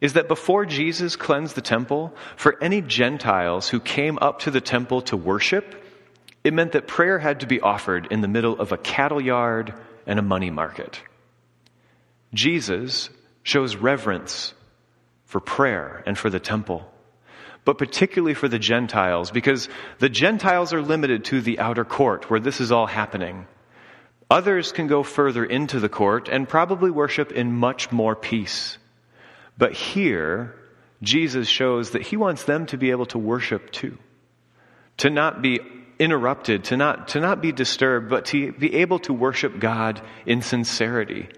is 0.00 0.12
that 0.12 0.28
before 0.28 0.64
Jesus 0.64 1.16
cleansed 1.16 1.56
the 1.56 1.60
temple, 1.60 2.14
for 2.36 2.56
any 2.62 2.80
Gentiles 2.80 3.68
who 3.68 3.80
came 3.80 4.20
up 4.20 4.38
to 4.42 4.52
the 4.52 4.60
temple 4.60 5.02
to 5.02 5.16
worship, 5.16 5.84
it 6.44 6.54
meant 6.54 6.70
that 6.70 6.86
prayer 6.86 7.18
had 7.18 7.40
to 7.40 7.48
be 7.48 7.60
offered 7.60 8.06
in 8.12 8.20
the 8.20 8.28
middle 8.28 8.60
of 8.60 8.70
a 8.70 8.78
cattle 8.78 9.20
yard 9.20 9.74
and 10.06 10.20
a 10.20 10.22
money 10.22 10.50
market. 10.50 11.02
Jesus 12.34 13.10
shows 13.42 13.74
reverence 13.74 14.54
for 15.24 15.40
prayer 15.40 16.04
and 16.06 16.16
for 16.16 16.30
the 16.30 16.38
temple, 16.38 16.88
but 17.64 17.78
particularly 17.78 18.34
for 18.34 18.46
the 18.46 18.60
Gentiles, 18.60 19.32
because 19.32 19.68
the 19.98 20.08
Gentiles 20.08 20.72
are 20.72 20.82
limited 20.82 21.24
to 21.24 21.40
the 21.40 21.58
outer 21.58 21.84
court 21.84 22.30
where 22.30 22.38
this 22.38 22.60
is 22.60 22.70
all 22.70 22.86
happening. 22.86 23.48
Others 24.30 24.72
can 24.72 24.88
go 24.88 25.02
further 25.02 25.44
into 25.44 25.80
the 25.80 25.88
court 25.88 26.28
and 26.28 26.48
probably 26.48 26.90
worship 26.90 27.32
in 27.32 27.52
much 27.52 27.90
more 27.90 28.14
peace. 28.14 28.76
But 29.56 29.72
here, 29.72 30.54
Jesus 31.02 31.48
shows 31.48 31.90
that 31.90 32.02
he 32.02 32.16
wants 32.16 32.44
them 32.44 32.66
to 32.66 32.76
be 32.76 32.90
able 32.90 33.06
to 33.06 33.18
worship 33.18 33.70
too. 33.70 33.96
to 34.98 35.10
not 35.10 35.40
be 35.40 35.60
interrupted, 35.98 36.64
to 36.64 36.76
not, 36.76 37.08
to 37.08 37.20
not 37.20 37.40
be 37.40 37.52
disturbed, 37.52 38.08
but 38.10 38.26
to 38.26 38.52
be 38.52 38.76
able 38.76 38.98
to 39.00 39.12
worship 39.12 39.58
God 39.58 40.00
in 40.26 40.42
sincerity, 40.42 41.28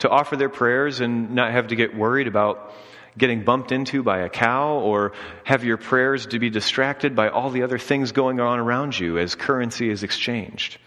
to 0.00 0.08
offer 0.08 0.36
their 0.36 0.48
prayers 0.48 1.00
and 1.00 1.34
not 1.34 1.52
have 1.52 1.68
to 1.68 1.76
get 1.76 1.96
worried 1.96 2.28
about 2.28 2.72
getting 3.16 3.42
bumped 3.42 3.72
into 3.72 4.02
by 4.02 4.18
a 4.18 4.28
cow 4.28 4.74
or 4.74 5.12
have 5.42 5.64
your 5.64 5.76
prayers 5.76 6.26
to 6.26 6.38
be 6.38 6.50
distracted 6.50 7.16
by 7.16 7.28
all 7.28 7.50
the 7.50 7.62
other 7.62 7.78
things 7.78 8.12
going 8.12 8.38
on 8.38 8.60
around 8.60 8.98
you 8.98 9.18
as 9.18 9.34
currency 9.34 9.90
is 9.90 10.04
exchanged. 10.04 10.78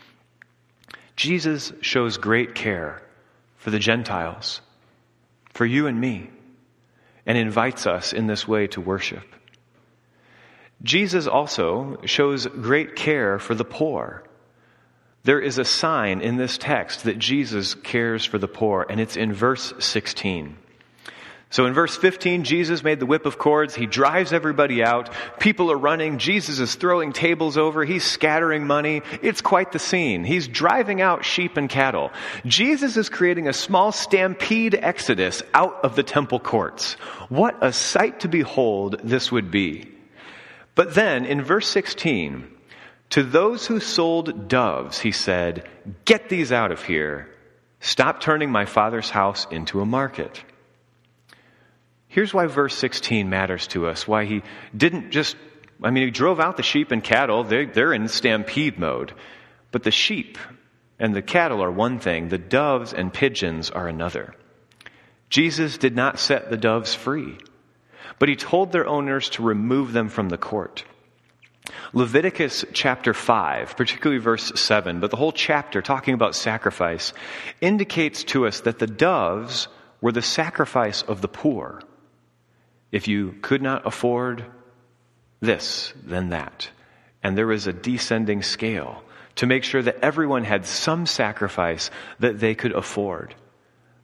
Jesus 1.22 1.72
shows 1.82 2.18
great 2.18 2.56
care 2.56 3.00
for 3.58 3.70
the 3.70 3.78
Gentiles, 3.78 4.60
for 5.54 5.68
you 5.68 5.86
and 5.86 6.02
me, 6.02 6.32
and 7.28 7.38
invites 7.38 7.86
us 7.86 8.12
in 8.12 8.26
this 8.26 8.48
way 8.48 8.66
to 8.66 8.82
worship. 8.82 9.24
Jesus 10.82 11.28
also 11.28 12.00
shows 12.06 12.48
great 12.48 12.96
care 12.96 13.38
for 13.38 13.54
the 13.54 13.64
poor. 13.64 14.24
There 15.22 15.40
is 15.40 15.60
a 15.60 15.64
sign 15.64 16.22
in 16.22 16.38
this 16.38 16.58
text 16.58 17.04
that 17.04 17.20
Jesus 17.20 17.76
cares 17.76 18.26
for 18.26 18.40
the 18.40 18.48
poor, 18.48 18.88
and 18.90 19.00
it's 19.00 19.16
in 19.16 19.32
verse 19.32 19.74
16. 19.78 20.58
So 21.52 21.66
in 21.66 21.74
verse 21.74 21.98
15, 21.98 22.46
Jesus 22.46 22.82
made 22.82 23.02
the 23.02 23.06
whip 23.06 23.26
of 23.26 23.38
cords. 23.38 23.76
He 23.76 23.86
drives 23.86 24.32
everybody 24.32 24.82
out. 24.82 25.10
People 25.38 25.70
are 25.70 25.78
running. 25.78 26.18
Jesus 26.18 26.60
is 26.60 26.76
throwing 26.76 27.12
tables 27.12 27.58
over. 27.58 27.84
He's 27.84 28.06
scattering 28.06 28.66
money. 28.66 29.02
It's 29.22 29.42
quite 29.42 29.74
the 29.74 29.80
scene. 29.80 30.24
He's 30.24 30.48
driving 30.48 31.02
out 31.02 31.26
sheep 31.26 31.58
and 31.58 31.70
cattle. 31.70 32.12
Jesus 32.46 32.96
is 32.96 33.10
creating 33.10 33.50
a 33.50 33.54
small 33.54 33.92
stampede 33.92 34.76
exodus 34.76 35.44
out 35.54 35.84
of 35.84 35.98
the 35.98 36.04
temple 36.04 36.40
courts. 36.40 36.94
What 37.28 37.58
a 37.62 37.74
sight 37.74 38.22
to 38.22 38.30
behold 38.30 39.02
this 39.04 39.30
would 39.30 39.52
be. 39.52 39.92
But 40.74 40.96
then 40.96 41.26
in 41.26 41.42
verse 41.42 41.68
16, 41.68 42.48
to 43.10 43.24
those 43.24 43.68
who 43.68 43.82
sold 43.82 44.48
doves, 44.48 45.00
he 45.00 45.12
said, 45.12 45.68
Get 46.06 46.30
these 46.30 46.54
out 46.54 46.72
of 46.72 46.82
here. 46.86 47.28
Stop 47.82 48.22
turning 48.22 48.52
my 48.52 48.64
father's 48.64 49.10
house 49.10 49.46
into 49.52 49.82
a 49.82 49.86
market. 49.86 50.42
Here's 52.12 52.34
why 52.34 52.48
verse 52.48 52.76
16 52.76 53.30
matters 53.30 53.68
to 53.68 53.88
us. 53.88 54.06
Why 54.06 54.26
he 54.26 54.44
didn't 54.76 55.12
just, 55.12 55.38
I 55.82 55.92
mean, 55.92 56.04
he 56.04 56.12
drove 56.12 56.42
out 56.42 56.58
the 56.58 56.64
sheep 56.64 56.92
and 56.92 57.02
cattle. 57.02 57.46
They're, 57.46 57.66
they're 57.66 57.94
in 57.94 58.10
stampede 58.10 58.78
mode. 58.78 59.14
But 59.72 59.84
the 59.84 59.92
sheep 59.92 60.38
and 61.00 61.16
the 61.16 61.22
cattle 61.22 61.64
are 61.64 61.72
one 61.72 62.00
thing, 62.00 62.28
the 62.28 62.38
doves 62.38 62.92
and 62.92 63.14
pigeons 63.14 63.70
are 63.70 63.88
another. 63.88 64.36
Jesus 65.30 65.78
did 65.78 65.96
not 65.96 66.20
set 66.20 66.50
the 66.50 66.58
doves 66.58 66.94
free, 66.94 67.38
but 68.20 68.28
he 68.28 68.36
told 68.36 68.74
their 68.74 68.86
owners 68.86 69.30
to 69.30 69.44
remove 69.44 69.94
them 69.94 70.10
from 70.10 70.28
the 70.28 70.38
court. 70.38 70.84
Leviticus 71.94 72.66
chapter 72.74 73.14
5, 73.14 73.78
particularly 73.78 74.22
verse 74.22 74.52
7, 74.54 75.00
but 75.00 75.12
the 75.12 75.18
whole 75.18 75.32
chapter 75.32 75.82
talking 75.82 76.14
about 76.14 76.36
sacrifice, 76.36 77.14
indicates 77.62 78.26
to 78.26 78.46
us 78.46 78.60
that 78.62 78.80
the 78.80 78.88
doves 78.88 79.70
were 80.02 80.12
the 80.12 80.22
sacrifice 80.22 81.04
of 81.04 81.22
the 81.22 81.30
poor. 81.30 81.82
If 82.92 83.08
you 83.08 83.36
could 83.42 83.62
not 83.62 83.88
afford 83.88 84.46
this, 85.40 85.94
then 86.04 86.30
that. 86.30 86.70
And 87.24 87.38
there 87.38 87.48
was 87.48 87.68
a 87.68 87.74
descending 87.74 88.42
scale 88.42 89.04
to 89.36 89.48
make 89.48 89.64
sure 89.64 89.82
that 89.82 90.04
everyone 90.04 90.44
had 90.44 90.66
some 90.66 91.06
sacrifice 91.06 91.90
that 92.20 92.40
they 92.40 92.56
could 92.56 92.74
afford. 92.74 93.36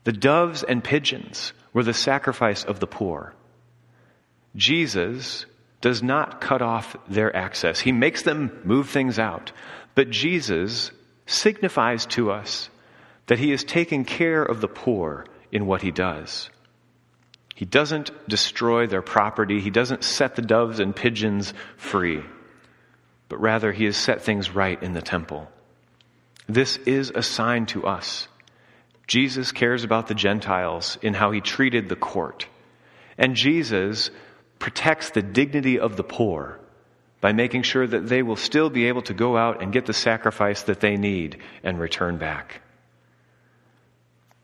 The 0.04 0.14
doves 0.14 0.64
and 0.64 0.84
pigeons 0.84 1.54
were 1.74 1.84
the 1.84 1.94
sacrifice 1.94 2.64
of 2.64 2.80
the 2.80 2.88
poor. 2.88 3.34
Jesus 4.56 5.46
does 5.82 6.02
not 6.02 6.42
cut 6.42 6.62
off 6.62 6.96
their 7.08 7.36
access. 7.36 7.80
He 7.80 7.92
makes 7.92 8.24
them 8.24 8.62
move 8.64 8.90
things 8.90 9.20
out. 9.20 9.52
But 9.96 10.10
Jesus 10.10 10.92
signifies 11.26 12.06
to 12.08 12.32
us 12.32 12.70
that 13.28 13.40
he 13.40 13.52
is 13.52 13.64
taking 13.64 14.06
care 14.06 14.42
of 14.44 14.62
the 14.62 14.68
poor 14.68 15.26
in 15.52 15.66
what 15.66 15.82
he 15.82 15.92
does. 15.92 16.50
He 17.58 17.66
doesn't 17.66 18.12
destroy 18.30 18.86
their 18.86 19.02
property. 19.02 19.60
He 19.60 19.72
doesn't 19.72 20.04
set 20.04 20.36
the 20.36 20.44
doves 20.44 20.80
and 20.80 20.96
pigeons 20.96 21.56
free, 21.76 22.22
but 23.30 23.42
rather 23.42 23.72
he 23.72 23.86
has 23.86 23.98
set 23.98 24.22
things 24.22 24.52
right 24.52 24.82
in 24.84 24.94
the 24.94 25.02
temple. 25.02 25.50
This 26.48 26.78
is 26.78 27.10
a 27.10 27.24
sign 27.24 27.66
to 27.68 27.88
us. 27.88 28.28
Jesus 29.08 29.52
cares 29.52 29.84
about 29.84 30.06
the 30.06 30.14
Gentiles 30.14 31.00
in 31.02 31.16
how 31.16 31.32
he 31.32 31.42
treated 31.42 31.90
the 31.90 31.96
court. 31.96 32.46
And 33.18 33.36
Jesus 33.36 34.12
protects 34.60 35.10
the 35.10 35.24
dignity 35.24 35.80
of 35.80 35.98
the 35.98 36.04
poor 36.04 36.60
by 37.22 37.34
making 37.34 37.64
sure 37.64 37.88
that 37.88 38.08
they 38.08 38.22
will 38.22 38.36
still 38.36 38.70
be 38.70 38.86
able 38.86 39.02
to 39.02 39.16
go 39.16 39.36
out 39.36 39.64
and 39.64 39.74
get 39.74 39.88
the 39.88 39.94
sacrifice 39.94 40.62
that 40.62 40.80
they 40.80 40.96
need 40.96 41.42
and 41.64 41.80
return 41.80 42.20
back. 42.20 42.62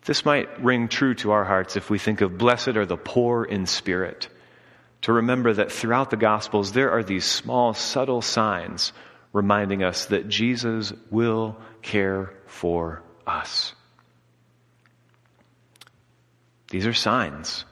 This 0.05 0.25
might 0.25 0.63
ring 0.63 0.89
true 0.89 1.15
to 1.15 1.31
our 1.31 1.45
hearts 1.45 1.77
if 1.77 1.89
we 1.89 1.97
think 1.97 2.21
of 2.21 2.37
blessed 2.37 2.69
are 2.69 2.85
the 2.85 2.97
poor 2.97 3.43
in 3.45 3.65
spirit. 3.65 4.27
To 5.03 5.13
remember 5.13 5.53
that 5.53 5.71
throughout 5.71 6.09
the 6.09 6.17
Gospels, 6.17 6.71
there 6.71 6.91
are 6.91 7.03
these 7.03 7.25
small, 7.25 7.73
subtle 7.73 8.21
signs 8.21 8.93
reminding 9.31 9.83
us 9.83 10.05
that 10.07 10.27
Jesus 10.27 10.93
will 11.09 11.57
care 11.81 12.33
for 12.45 13.01
us. 13.25 13.73
These 16.69 16.85
are 16.85 16.93
signs. 16.93 17.65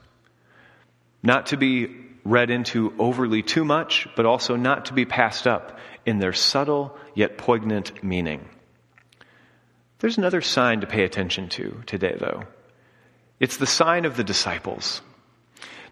Not 1.23 1.47
to 1.47 1.57
be 1.57 1.87
read 2.23 2.49
into 2.49 2.93
overly 2.99 3.41
too 3.43 3.65
much, 3.65 4.07
but 4.15 4.25
also 4.25 4.55
not 4.55 4.85
to 4.85 4.93
be 4.93 5.05
passed 5.05 5.47
up 5.47 5.79
in 6.05 6.19
their 6.19 6.33
subtle 6.33 6.97
yet 7.15 7.37
poignant 7.37 8.03
meaning. 8.03 8.47
There's 10.01 10.17
another 10.17 10.41
sign 10.41 10.81
to 10.81 10.87
pay 10.87 11.03
attention 11.03 11.47
to 11.49 11.83
today, 11.85 12.15
though. 12.19 12.43
It's 13.39 13.57
the 13.57 13.67
sign 13.67 14.05
of 14.05 14.17
the 14.17 14.23
disciples. 14.23 15.01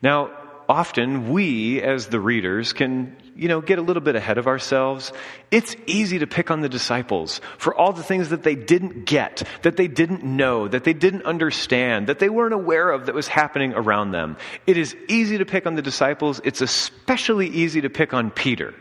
Now, 0.01 0.31
often 0.67 1.29
we, 1.29 1.79
as 1.79 2.07
the 2.07 2.19
readers, 2.19 2.73
can, 2.73 3.15
you 3.35 3.47
know, 3.47 3.61
get 3.61 3.77
a 3.77 3.83
little 3.83 4.01
bit 4.01 4.15
ahead 4.15 4.39
of 4.39 4.47
ourselves. 4.47 5.13
It's 5.51 5.75
easy 5.85 6.19
to 6.19 6.27
pick 6.27 6.49
on 6.49 6.61
the 6.61 6.69
disciples 6.69 7.39
for 7.59 7.75
all 7.75 7.93
the 7.93 8.01
things 8.01 8.29
that 8.29 8.41
they 8.41 8.55
didn't 8.55 9.05
get, 9.05 9.43
that 9.61 9.77
they 9.77 9.87
didn't 9.87 10.23
know, 10.23 10.67
that 10.67 10.85
they 10.85 10.93
didn't 10.93 11.25
understand, 11.25 12.07
that 12.07 12.17
they 12.17 12.29
weren't 12.29 12.55
aware 12.55 12.89
of 12.89 13.05
that 13.05 13.13
was 13.13 13.27
happening 13.27 13.73
around 13.75 14.09
them. 14.09 14.37
It 14.65 14.77
is 14.77 14.95
easy 15.07 15.37
to 15.37 15.45
pick 15.45 15.67
on 15.67 15.75
the 15.75 15.83
disciples. 15.83 16.41
It's 16.43 16.61
especially 16.61 17.47
easy 17.47 17.81
to 17.81 17.91
pick 17.91 18.15
on 18.15 18.31
Peter 18.31 18.73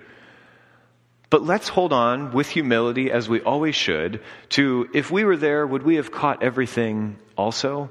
but 1.31 1.45
let's 1.45 1.69
hold 1.69 1.93
on 1.93 2.33
with 2.33 2.49
humility, 2.49 3.11
as 3.11 3.29
we 3.29 3.41
always 3.41 3.75
should, 3.75 4.23
to 4.51 4.89
if 4.95 5.11
we 5.11 5.25
were 5.25 5.37
there, 5.37 5.67
would 5.67 5.83
we 5.83 5.97
have 5.97 6.11
caught 6.11 6.43
everything 6.43 7.19
also? 7.37 7.91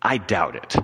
I 0.00 0.16
doubt 0.16 0.56
it. 0.56 0.76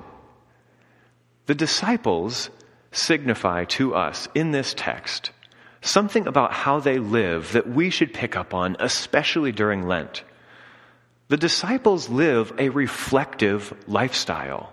The 1.46 1.54
disciples 1.54 2.50
signify 2.92 3.64
to 3.64 3.94
us 3.94 4.28
in 4.34 4.50
this 4.50 4.74
text 4.76 5.30
something 5.80 6.26
about 6.26 6.52
how 6.52 6.80
they 6.80 6.98
live 6.98 7.52
that 7.52 7.68
we 7.68 7.90
should 7.90 8.12
pick 8.12 8.36
up 8.36 8.52
on, 8.52 8.76
especially 8.80 9.52
during 9.52 9.86
Lent. 9.86 10.24
The 11.28 11.36
disciples 11.36 12.08
live 12.08 12.52
a 12.58 12.68
reflective 12.68 13.72
lifestyle. 13.86 14.72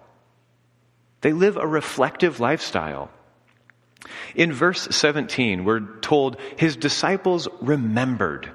They 1.22 1.33
live 1.33 1.57
a 1.57 1.67
reflective 1.67 2.39
lifestyle. 2.39 3.10
In 4.36 4.51
verse 4.51 4.88
17, 4.91 5.63
we're 5.63 6.00
told 6.01 6.38
his 6.57 6.75
disciples 6.75 7.48
remembered. 7.62 8.51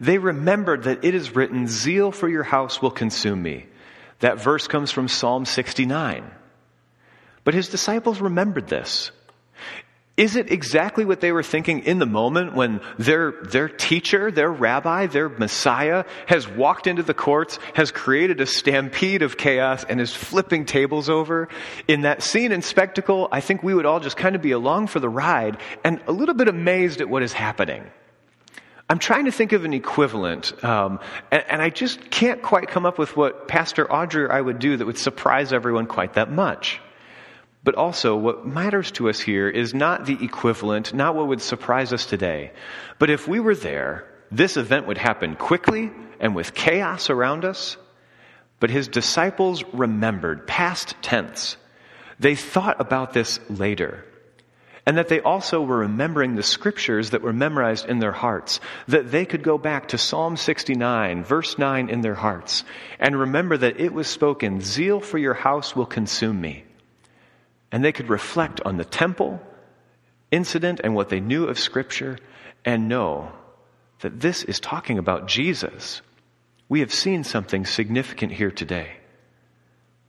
They 0.00 0.18
remembered 0.18 0.84
that 0.84 1.04
it 1.04 1.14
is 1.14 1.34
written, 1.34 1.66
Zeal 1.66 2.12
for 2.12 2.28
your 2.28 2.42
house 2.42 2.80
will 2.80 2.90
consume 2.90 3.42
me. 3.42 3.66
That 4.20 4.40
verse 4.40 4.68
comes 4.68 4.90
from 4.90 5.08
Psalm 5.08 5.44
69. 5.44 6.30
But 7.44 7.54
his 7.54 7.68
disciples 7.68 8.20
remembered 8.20 8.68
this. 8.68 9.10
Is 10.20 10.36
it 10.36 10.52
exactly 10.52 11.06
what 11.06 11.22
they 11.22 11.32
were 11.32 11.42
thinking 11.42 11.78
in 11.78 11.98
the 11.98 12.04
moment 12.04 12.52
when 12.52 12.82
their, 12.98 13.32
their 13.42 13.70
teacher, 13.70 14.30
their 14.30 14.52
rabbi, 14.52 15.06
their 15.06 15.30
Messiah 15.30 16.04
has 16.26 16.46
walked 16.46 16.86
into 16.86 17.02
the 17.02 17.14
courts, 17.14 17.58
has 17.72 17.90
created 17.90 18.38
a 18.38 18.44
stampede 18.44 19.22
of 19.22 19.38
chaos, 19.38 19.82
and 19.82 19.98
is 19.98 20.14
flipping 20.14 20.66
tables 20.66 21.08
over? 21.08 21.48
In 21.88 22.02
that 22.02 22.22
scene 22.22 22.52
and 22.52 22.62
spectacle, 22.62 23.30
I 23.32 23.40
think 23.40 23.62
we 23.62 23.72
would 23.72 23.86
all 23.86 23.98
just 23.98 24.18
kind 24.18 24.36
of 24.36 24.42
be 24.42 24.50
along 24.50 24.88
for 24.88 25.00
the 25.00 25.08
ride 25.08 25.56
and 25.84 26.02
a 26.06 26.12
little 26.12 26.34
bit 26.34 26.48
amazed 26.48 27.00
at 27.00 27.08
what 27.08 27.22
is 27.22 27.32
happening. 27.32 27.82
I'm 28.90 28.98
trying 28.98 29.24
to 29.24 29.32
think 29.32 29.52
of 29.52 29.64
an 29.64 29.72
equivalent, 29.72 30.62
um, 30.62 31.00
and, 31.30 31.44
and 31.48 31.62
I 31.62 31.70
just 31.70 32.10
can't 32.10 32.42
quite 32.42 32.68
come 32.68 32.84
up 32.84 32.98
with 32.98 33.16
what 33.16 33.48
Pastor 33.48 33.90
Audrey 33.90 34.24
or 34.24 34.32
I 34.32 34.42
would 34.42 34.58
do 34.58 34.76
that 34.76 34.84
would 34.84 34.98
surprise 34.98 35.54
everyone 35.54 35.86
quite 35.86 36.12
that 36.12 36.30
much. 36.30 36.78
But 37.62 37.74
also, 37.74 38.16
what 38.16 38.46
matters 38.46 38.90
to 38.92 39.10
us 39.10 39.20
here 39.20 39.48
is 39.48 39.74
not 39.74 40.06
the 40.06 40.16
equivalent, 40.24 40.94
not 40.94 41.14
what 41.14 41.28
would 41.28 41.42
surprise 41.42 41.92
us 41.92 42.06
today. 42.06 42.52
But 42.98 43.10
if 43.10 43.28
we 43.28 43.38
were 43.38 43.54
there, 43.54 44.06
this 44.30 44.56
event 44.56 44.86
would 44.86 44.96
happen 44.96 45.36
quickly 45.36 45.90
and 46.20 46.34
with 46.34 46.54
chaos 46.54 47.10
around 47.10 47.44
us. 47.44 47.76
But 48.60 48.70
his 48.70 48.88
disciples 48.88 49.62
remembered, 49.74 50.46
past 50.46 50.94
tense. 51.02 51.56
They 52.18 52.34
thought 52.34 52.80
about 52.80 53.12
this 53.12 53.40
later. 53.50 54.04
and 54.86 54.98
that 54.98 55.08
they 55.08 55.20
also 55.20 55.62
were 55.62 55.78
remembering 55.78 56.34
the 56.34 56.42
scriptures 56.42 57.10
that 57.10 57.22
were 57.22 57.32
memorized 57.32 57.86
in 57.86 57.98
their 57.98 58.12
hearts, 58.12 58.60
that 58.88 59.10
they 59.10 59.24
could 59.24 59.42
go 59.42 59.58
back 59.58 59.88
to 59.88 59.98
Psalm 59.98 60.36
69, 60.36 61.22
verse 61.22 61.58
9 61.58 61.88
in 61.88 62.00
their 62.00 62.14
hearts, 62.14 62.64
and 62.98 63.18
remember 63.18 63.56
that 63.56 63.78
it 63.78 63.92
was 63.92 64.08
spoken, 64.08 64.60
Zeal 64.60 65.00
for 65.00 65.18
your 65.18 65.34
house 65.34 65.76
will 65.76 65.86
consume 65.86 66.40
me. 66.40 66.64
And 67.72 67.84
they 67.84 67.92
could 67.92 68.08
reflect 68.08 68.60
on 68.62 68.76
the 68.76 68.84
temple 68.84 69.40
incident 70.30 70.80
and 70.82 70.94
what 70.94 71.08
they 71.08 71.20
knew 71.20 71.44
of 71.44 71.58
scripture 71.58 72.18
and 72.64 72.88
know 72.88 73.32
that 74.00 74.20
this 74.20 74.44
is 74.44 74.60
talking 74.60 74.98
about 74.98 75.28
Jesus. 75.28 76.00
We 76.68 76.80
have 76.80 76.92
seen 76.92 77.24
something 77.24 77.66
significant 77.66 78.32
here 78.32 78.50
today. 78.50 78.92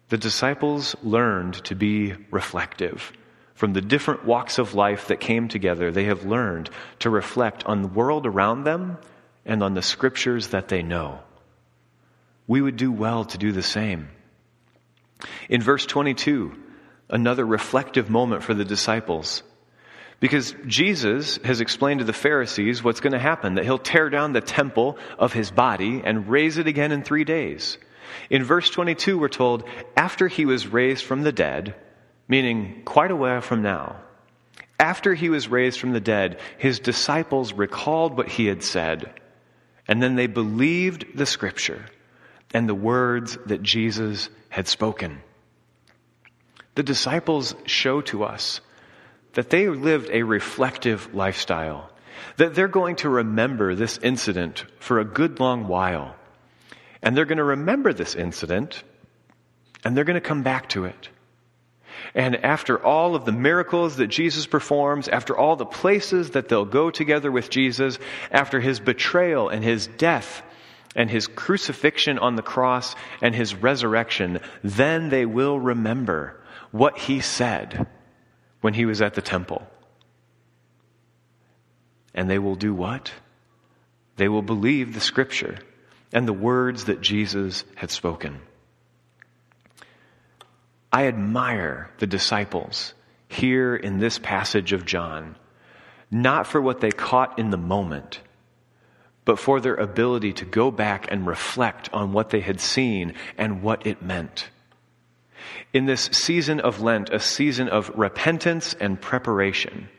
The 0.10 0.18
disciples 0.18 0.96
learned 1.04 1.56
to 1.66 1.76
be 1.76 2.14
reflective. 2.32 3.12
From 3.56 3.74
the 3.74 3.82
different 3.82 4.26
walks 4.26 4.58
of 4.58 4.74
life 4.74 5.08
that 5.08 5.20
came 5.20 5.48
together, 5.48 5.92
they 5.92 6.06
have 6.06 6.26
learned 6.26 6.70
to 7.00 7.10
reflect 7.10 7.66
on 7.66 7.82
the 7.82 7.88
world 7.88 8.26
around 8.26 8.64
them 8.64 8.98
and 9.46 9.64
on 9.64 9.74
the 9.74 9.82
scriptures 9.82 10.50
that 10.50 10.68
they 10.68 10.84
know. 10.84 11.20
We 12.48 12.62
would 12.62 12.76
do 12.76 12.92
well 12.92 13.26
to 13.26 13.38
do 13.38 13.52
the 13.52 13.64
same. 13.64 14.10
In 15.50 15.62
verse 15.62 15.86
22, 15.86 16.54
another 17.12 17.46
reflective 17.46 18.10
moment 18.10 18.44
for 18.44 18.54
the 18.54 18.66
disciples. 18.66 19.44
Because 20.20 20.56
Jesus 20.68 21.38
has 21.44 21.62
explained 21.62 22.00
to 22.00 22.06
the 22.06 22.14
Pharisees 22.14 22.84
what's 22.84 23.00
going 23.00 23.14
to 23.14 23.20
happen, 23.20 23.56
that 23.56 23.66
he'll 23.66 23.80
tear 23.80 24.10
down 24.10 24.34
the 24.34 24.42
temple 24.42 24.98
of 25.18 25.34
his 25.34 25.52
body 25.52 26.02
and 26.06 26.30
raise 26.30 26.58
it 26.58 26.68
again 26.68 26.92
in 26.92 27.04
three 27.04 27.24
days. 27.24 27.78
In 28.30 28.44
verse 28.44 28.70
22, 28.70 29.18
we're 29.18 29.30
told, 29.30 29.64
after 29.98 30.28
he 30.28 30.46
was 30.46 30.68
raised 30.68 31.04
from 31.04 31.24
the 31.24 31.32
dead, 31.32 31.76
meaning 32.28 32.84
quite 32.86 33.12
a 33.12 33.16
while 33.16 33.42
from 33.42 33.64
now, 33.64 34.00
after 34.80 35.14
he 35.14 35.30
was 35.30 35.48
raised 35.48 35.80
from 35.80 35.92
the 35.92 36.00
dead, 36.00 36.40
his 36.58 36.80
disciples 36.80 37.54
recalled 37.54 38.18
what 38.18 38.28
he 38.28 38.46
had 38.46 38.64
said, 38.64 39.14
and 39.88 40.02
then 40.02 40.16
they 40.16 40.28
believed 40.28 41.06
the 41.16 41.26
scripture 41.26 41.86
and 42.54 42.68
the 42.68 42.76
words 42.76 43.38
that 43.46 43.62
Jesus 43.62 44.30
had 44.50 44.68
spoken. 44.68 45.22
The 46.76 46.84
disciples 46.84 47.54
show 47.66 48.02
to 48.02 48.24
us 48.24 48.62
that 49.34 49.50
they 49.50 49.68
lived 49.68 50.10
a 50.12 50.24
reflective 50.24 51.14
lifestyle, 51.14 51.90
that 52.38 52.56
they're 52.56 52.68
going 52.68 52.98
to 52.98 53.10
remember 53.10 53.76
this 53.76 53.98
incident 53.98 54.66
for 54.80 55.00
a 55.00 55.06
good 55.06 55.40
long 55.40 55.68
while. 55.68 56.16
And 57.02 57.16
they're 57.16 57.26
going 57.26 57.38
to 57.38 57.44
remember 57.44 57.94
this 57.94 58.16
incident 58.16 58.84
and 59.84 59.98
they're 59.98 60.04
going 60.04 60.22
to 60.22 60.22
come 60.22 60.44
back 60.44 60.70
to 60.70 60.86
it. 60.86 61.10
And 62.14 62.44
after 62.44 62.84
all 62.84 63.16
of 63.16 63.26
the 63.26 63.32
miracles 63.32 63.98
that 63.98 64.08
Jesus 64.08 64.46
performs, 64.46 65.08
after 65.08 65.36
all 65.36 65.56
the 65.56 65.66
places 65.66 66.32
that 66.32 66.50
they'll 66.50 66.66
go 66.66 66.92
together 66.92 67.32
with 67.32 67.50
Jesus, 67.50 68.00
after 68.32 68.60
his 68.60 68.80
betrayal 68.80 69.50
and 69.50 69.64
his 69.64 69.88
death 69.88 70.44
and 70.96 71.10
his 71.10 71.28
crucifixion 71.28 72.20
on 72.20 72.36
the 72.36 72.42
cross 72.42 72.96
and 73.22 73.34
his 73.34 73.56
resurrection, 73.56 74.40
then 74.64 75.10
they 75.10 75.26
will 75.26 75.60
remember 75.60 76.41
what 76.72 76.98
he 76.98 77.20
said 77.20 77.88
when 78.62 78.74
he 78.74 78.86
was 78.86 79.02
at 79.02 79.14
the 79.14 79.22
temple. 79.22 79.68
And 82.14 82.30
they 82.30 82.40
will 82.40 82.56
do 82.56 82.74
what? 82.74 83.12
They 84.18 84.28
will 84.28 84.42
believe 84.42 84.94
the 84.94 85.00
scripture 85.00 85.58
and 86.14 86.28
the 86.28 86.34
words 86.34 86.86
that 86.86 87.02
Jesus 87.02 87.64
had 87.76 87.92
spoken. 87.92 88.42
I 90.92 91.08
admire 91.08 91.90
the 92.00 92.08
disciples 92.08 92.94
here 93.30 93.76
in 93.76 94.00
this 94.00 94.20
passage 94.20 94.74
of 94.74 94.86
John, 94.86 95.38
not 96.10 96.48
for 96.48 96.60
what 96.60 96.82
they 96.82 96.92
caught 96.92 97.40
in 97.40 97.50
the 97.50 97.58
moment, 97.58 98.20
but 99.24 99.40
for 99.40 99.62
their 99.62 99.76
ability 99.76 100.34
to 100.34 100.46
go 100.46 100.70
back 100.70 101.10
and 101.10 101.26
reflect 101.26 101.90
on 101.94 102.12
what 102.12 102.30
they 102.30 102.42
had 102.42 102.60
seen 102.60 103.14
and 103.38 103.64
what 103.64 103.88
it 103.88 104.02
meant 104.02 104.50
in 105.74 105.86
this 105.86 106.10
season 106.12 106.60
of 106.60 106.82
Lent, 106.82 107.10
a 107.10 107.20
season 107.20 107.70
of 107.70 107.90
repentance 107.96 108.74
and 108.80 109.00
preparation, 109.00 109.90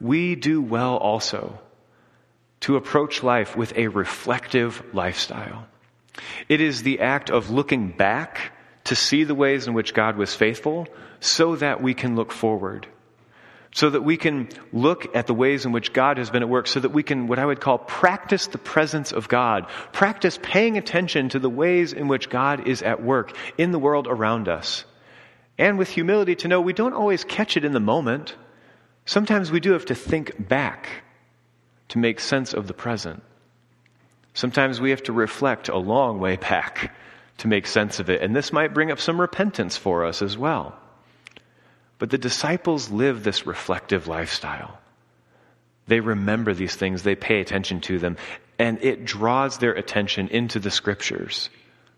we 0.00 0.34
do 0.34 0.60
well 0.60 0.96
also 0.96 1.58
to 2.60 2.76
approach 2.76 3.22
life 3.22 3.56
with 3.56 3.76
a 3.76 3.88
reflective 3.88 4.82
lifestyle. 4.92 5.66
It 6.48 6.60
is 6.60 6.82
the 6.82 7.00
act 7.00 7.30
of 7.30 7.50
looking 7.50 7.90
back 7.90 8.52
to 8.84 8.96
see 8.96 9.24
the 9.24 9.34
ways 9.34 9.66
in 9.66 9.74
which 9.74 9.94
God 9.94 10.16
was 10.16 10.34
faithful 10.34 10.86
so 11.20 11.56
that 11.56 11.82
we 11.82 11.94
can 11.94 12.16
look 12.16 12.32
forward. 12.32 12.86
So 13.74 13.88
that 13.88 14.02
we 14.02 14.16
can 14.16 14.48
look 14.72 15.16
at 15.16 15.26
the 15.26 15.34
ways 15.34 15.64
in 15.64 15.72
which 15.72 15.92
God 15.92 16.18
has 16.18 16.28
been 16.28 16.42
at 16.42 16.48
work, 16.48 16.66
so 16.66 16.80
that 16.80 16.90
we 16.90 17.02
can, 17.02 17.26
what 17.26 17.38
I 17.38 17.46
would 17.46 17.60
call, 17.60 17.78
practice 17.78 18.48
the 18.48 18.58
presence 18.58 19.12
of 19.12 19.28
God. 19.28 19.66
Practice 19.92 20.38
paying 20.42 20.76
attention 20.76 21.30
to 21.30 21.38
the 21.38 21.48
ways 21.48 21.94
in 21.94 22.06
which 22.06 22.28
God 22.28 22.68
is 22.68 22.82
at 22.82 23.02
work 23.02 23.34
in 23.56 23.70
the 23.70 23.78
world 23.78 24.06
around 24.08 24.48
us 24.48 24.84
and 25.58 25.78
with 25.78 25.88
humility 25.88 26.34
to 26.36 26.48
know 26.48 26.60
we 26.60 26.72
don't 26.72 26.94
always 26.94 27.24
catch 27.24 27.56
it 27.56 27.64
in 27.64 27.72
the 27.72 27.80
moment. 27.80 28.36
Sometimes 29.04 29.50
we 29.50 29.60
do 29.60 29.72
have 29.72 29.86
to 29.86 29.94
think 29.94 30.48
back 30.48 31.02
to 31.88 31.98
make 31.98 32.20
sense 32.20 32.54
of 32.54 32.66
the 32.66 32.74
present. 32.74 33.22
Sometimes 34.34 34.80
we 34.80 34.90
have 34.90 35.02
to 35.04 35.12
reflect 35.12 35.68
a 35.68 35.76
long 35.76 36.18
way 36.18 36.36
back 36.36 36.94
to 37.38 37.48
make 37.48 37.66
sense 37.66 38.00
of 38.00 38.08
it. 38.08 38.22
And 38.22 38.34
this 38.34 38.52
might 38.52 38.74
bring 38.74 38.90
up 38.90 39.00
some 39.00 39.20
repentance 39.20 39.76
for 39.76 40.04
us 40.04 40.22
as 40.22 40.38
well. 40.38 40.78
But 41.98 42.10
the 42.10 42.18
disciples 42.18 42.90
live 42.90 43.22
this 43.22 43.46
reflective 43.46 44.08
lifestyle. 44.08 44.78
They 45.86 46.00
remember 46.00 46.54
these 46.54 46.74
things, 46.74 47.02
they 47.02 47.14
pay 47.14 47.40
attention 47.40 47.80
to 47.82 47.98
them, 47.98 48.16
and 48.58 48.82
it 48.82 49.04
draws 49.04 49.58
their 49.58 49.72
attention 49.72 50.28
into 50.28 50.60
the 50.60 50.70
scriptures 50.70 51.50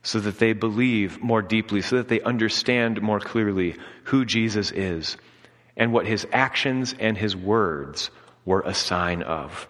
so 0.04 0.20
that 0.20 0.38
they 0.38 0.52
believe 0.52 1.20
more 1.20 1.42
deeply, 1.42 1.80
so 1.80 1.96
that 1.96 2.08
they 2.08 2.20
understand 2.20 3.02
more 3.02 3.18
clearly 3.18 3.74
who 4.04 4.24
Jesus 4.24 4.70
is 4.70 5.16
and 5.76 5.92
what 5.92 6.06
his 6.06 6.26
actions 6.30 6.94
and 7.00 7.18
his 7.18 7.34
words 7.34 8.10
were 8.44 8.60
a 8.60 8.74
sign 8.74 9.22
of. 9.22 9.66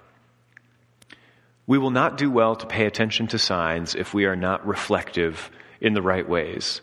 We 1.66 1.78
will 1.78 1.92
not 1.92 2.18
do 2.18 2.30
well 2.30 2.56
to 2.56 2.66
pay 2.66 2.84
attention 2.84 3.28
to 3.28 3.38
signs 3.38 3.94
if 3.94 4.12
we 4.12 4.26
are 4.26 4.36
not 4.36 4.66
reflective 4.66 5.50
in 5.80 5.94
the 5.94 6.02
right 6.02 6.28
ways. 6.28 6.82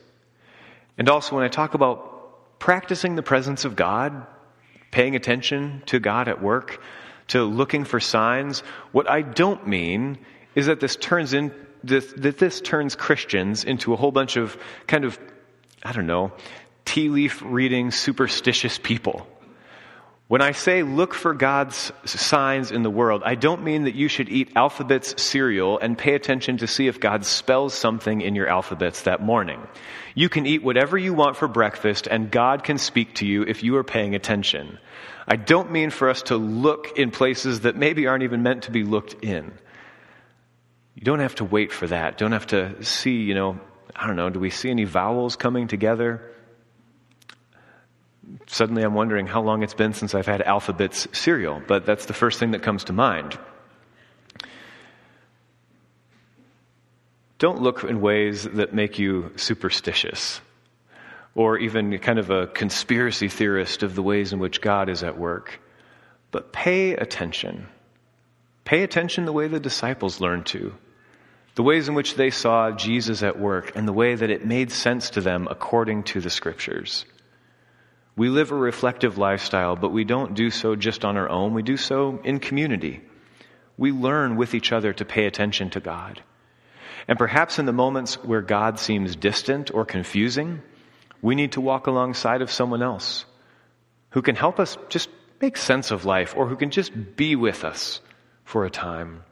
And 0.98 1.10
also, 1.10 1.36
when 1.36 1.44
I 1.46 1.50
talk 1.50 1.74
about 1.74 2.58
practicing 2.58 3.16
the 3.16 3.22
presence 3.22 3.66
of 3.66 3.76
God, 3.76 4.26
paying 4.92 5.16
attention 5.16 5.84
to 5.88 6.00
God 6.00 6.30
at 6.30 6.42
work, 6.42 6.82
to 7.28 7.44
looking 7.44 7.84
for 7.84 8.00
signs, 8.00 8.62
what 8.92 9.10
I 9.10 9.22
don't 9.22 9.68
mean 9.68 10.20
is 10.56 10.68
that 10.68 10.80
this 10.80 10.96
turns 10.96 11.34
in, 11.34 11.54
this, 11.84 12.12
that 12.18 12.38
this 12.38 12.62
turns 12.62 12.96
Christians 12.96 13.64
into 13.64 13.94
a 13.94 13.96
whole 13.96 14.12
bunch 14.12 14.38
of 14.38 14.58
kind 14.88 15.06
of, 15.06 15.20
I 15.84 15.92
don't 15.92 16.08
know, 16.08 16.32
tea 16.86 17.10
leaf 17.10 17.42
reading 17.46 17.92
superstitious 17.92 18.78
people. 18.78 19.28
When 20.28 20.42
I 20.42 20.54
say 20.54 20.84
look 20.84 21.14
for 21.14 21.34
God's 21.34 21.92
signs 22.06 22.72
in 22.72 22.84
the 22.84 22.90
world, 22.90 23.22
I 23.26 23.36
don't 23.36 23.66
mean 23.66 23.84
that 23.84 23.96
you 23.96 24.08
should 24.08 24.30
eat 24.30 24.54
Alpha-Bits 24.56 25.22
cereal 25.22 25.78
and 25.78 25.98
pay 25.98 26.16
attention 26.16 26.56
to 26.60 26.68
see 26.68 26.88
if 26.88 27.02
God 27.02 27.26
spells 27.26 27.74
something 27.74 28.22
in 28.22 28.34
your 28.34 28.48
Alpha-Bits 28.48 29.02
that 29.02 29.22
morning. 29.22 29.60
You 30.16 30.30
can 30.30 30.46
eat 30.46 30.64
whatever 30.64 30.98
you 30.98 31.14
want 31.14 31.36
for 31.36 31.50
breakfast 31.50 32.08
and 32.08 32.32
God 32.32 32.64
can 32.64 32.78
speak 32.78 33.16
to 33.16 33.26
you 33.26 33.44
if 33.44 33.62
you 33.62 33.76
are 33.76 33.84
paying 33.84 34.16
attention. 34.16 34.80
I 35.28 35.36
don't 35.36 35.72
mean 35.72 35.90
for 35.90 36.10
us 36.10 36.22
to 36.24 36.38
look 36.38 36.98
in 36.98 37.12
places 37.12 37.62
that 37.62 37.76
maybe 37.76 38.08
aren't 38.08 38.24
even 38.24 38.42
meant 38.42 38.64
to 38.64 38.72
be 38.72 38.84
looked 38.84 39.26
in. 39.26 39.52
You 41.02 41.06
don't 41.06 41.20
have 41.22 41.34
to 41.36 41.46
wait 41.46 41.72
for 41.72 41.88
that. 41.88 42.20
Don't 42.20 42.32
have 42.32 42.46
to 42.48 42.84
see, 42.84 43.24
you 43.24 43.34
know, 43.34 43.60
I 43.96 44.06
don't 44.06 44.16
know, 44.16 44.30
do 44.30 44.40
we 44.40 44.52
see 44.52 44.70
any 44.70 44.84
vowels 44.84 45.36
coming 45.36 45.68
together? 45.68 46.22
Suddenly 48.46 48.84
I'm 48.84 48.94
wondering 48.94 49.26
how 49.26 49.42
long 49.42 49.64
it's 49.64 49.74
been 49.74 49.94
since 49.94 50.14
I've 50.14 50.28
had 50.28 50.44
Alpha-Bits 50.44 51.08
cereal, 51.12 51.60
but 51.68 51.88
that's 51.88 52.06
the 52.06 52.14
first 52.14 52.40
thing 52.40 52.52
that 52.52 52.62
comes 52.62 52.84
to 52.84 52.94
mind. 52.94 53.36
Don't 57.40 57.64
look 57.64 57.84
in 57.84 58.00
ways 58.00 58.44
that 58.44 58.72
make 58.72 59.00
you 59.00 59.32
superstitious 59.38 60.40
or 61.34 61.58
even 61.58 61.98
kind 61.98 62.20
of 62.20 62.30
a 62.30 62.46
conspiracy 62.46 63.28
theorist 63.28 63.82
of 63.82 63.96
the 63.96 64.04
ways 64.04 64.34
in 64.34 64.38
which 64.38 64.62
God 64.62 64.88
is 64.88 65.02
at 65.02 65.18
work. 65.18 65.60
But 66.30 66.54
pay 66.54 66.94
attention 66.94 67.66
Pay 68.72 68.84
attention 68.84 69.26
the 69.26 69.34
way 69.34 69.48
the 69.48 69.60
disciples 69.60 70.22
learned 70.22 70.46
to, 70.48 70.74
the 71.56 71.64
ways 71.64 71.88
in 71.88 71.96
which 71.96 72.16
they 72.16 72.30
saw 72.30 72.72
Jesus 72.72 73.24
at 73.24 73.40
work, 73.40 73.76
and 73.76 73.88
the 73.88 73.94
way 73.94 74.16
that 74.16 74.30
it 74.30 74.46
made 74.46 74.72
sense 74.72 75.12
to 75.12 75.22
them 75.22 75.48
according 75.50 76.04
to 76.04 76.22
the 76.22 76.30
scriptures. 76.30 77.06
We 78.16 78.30
live 78.30 78.52
a 78.52 78.56
reflective 78.56 79.18
lifestyle, 79.18 79.76
but 79.76 79.92
we 79.92 80.04
don't 80.04 80.34
do 80.34 80.50
so 80.50 80.76
just 80.76 81.06
on 81.06 81.18
our 81.18 81.30
own. 81.30 81.54
We 81.54 81.64
do 81.64 81.78
so 81.78 82.20
in 82.24 82.40
community. 82.40 83.02
We 83.78 83.92
learn 83.92 84.36
with 84.36 84.54
each 84.54 84.72
other 84.72 84.94
to 84.94 85.06
pay 85.06 85.26
attention 85.26 85.70
to 85.72 85.80
God. 85.80 86.22
And 87.08 87.18
perhaps 87.18 87.58
in 87.58 87.66
the 87.66 87.74
moments 87.74 88.16
where 88.24 88.42
God 88.42 88.80
seems 88.80 89.16
distant 89.16 89.74
or 89.74 89.86
confusing, 89.86 90.62
we 91.22 91.36
need 91.36 91.54
to 91.54 91.62
walk 91.62 91.88
alongside 91.88 92.42
of 92.42 92.52
someone 92.52 92.84
else 92.84 93.26
who 94.12 94.22
can 94.22 94.36
help 94.36 94.60
us 94.60 94.78
just 94.90 95.10
make 95.42 95.58
sense 95.58 95.92
of 95.92 96.06
life 96.06 96.36
or 96.36 96.48
who 96.48 96.56
can 96.56 96.70
just 96.70 96.92
be 97.16 97.36
with 97.36 97.64
us 97.64 98.02
for 98.44 98.66
a 98.66 98.70
time. 98.70 99.24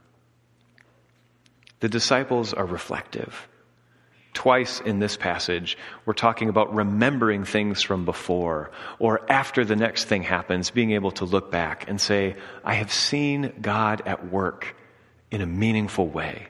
The 1.79 1.89
disciples 1.89 2.53
are 2.53 2.65
reflective. 2.65 3.47
Twice 4.33 4.79
in 4.79 4.99
this 4.99 5.17
passage, 5.17 5.77
we're 6.05 6.13
talking 6.13 6.49
about 6.49 6.73
remembering 6.73 7.45
things 7.45 7.81
from 7.81 8.05
before 8.05 8.71
or 8.99 9.29
after 9.31 9.65
the 9.65 9.75
next 9.75 10.05
thing 10.05 10.23
happens, 10.23 10.69
being 10.69 10.91
able 10.91 11.11
to 11.11 11.25
look 11.25 11.51
back 11.51 11.89
and 11.89 11.99
say, 11.99 12.35
I 12.63 12.75
have 12.75 12.93
seen 12.93 13.53
God 13.61 14.03
at 14.05 14.29
work 14.31 14.75
in 15.31 15.41
a 15.41 15.45
meaningful 15.45 16.07
way. 16.07 16.47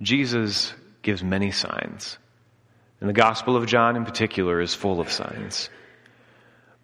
Jesus 0.00 0.72
gives 1.02 1.22
many 1.22 1.50
signs. 1.50 2.18
And 3.00 3.08
the 3.08 3.14
Gospel 3.14 3.56
of 3.56 3.66
John 3.66 3.96
in 3.96 4.04
particular 4.04 4.60
is 4.60 4.74
full 4.74 5.00
of 5.00 5.10
signs. 5.10 5.68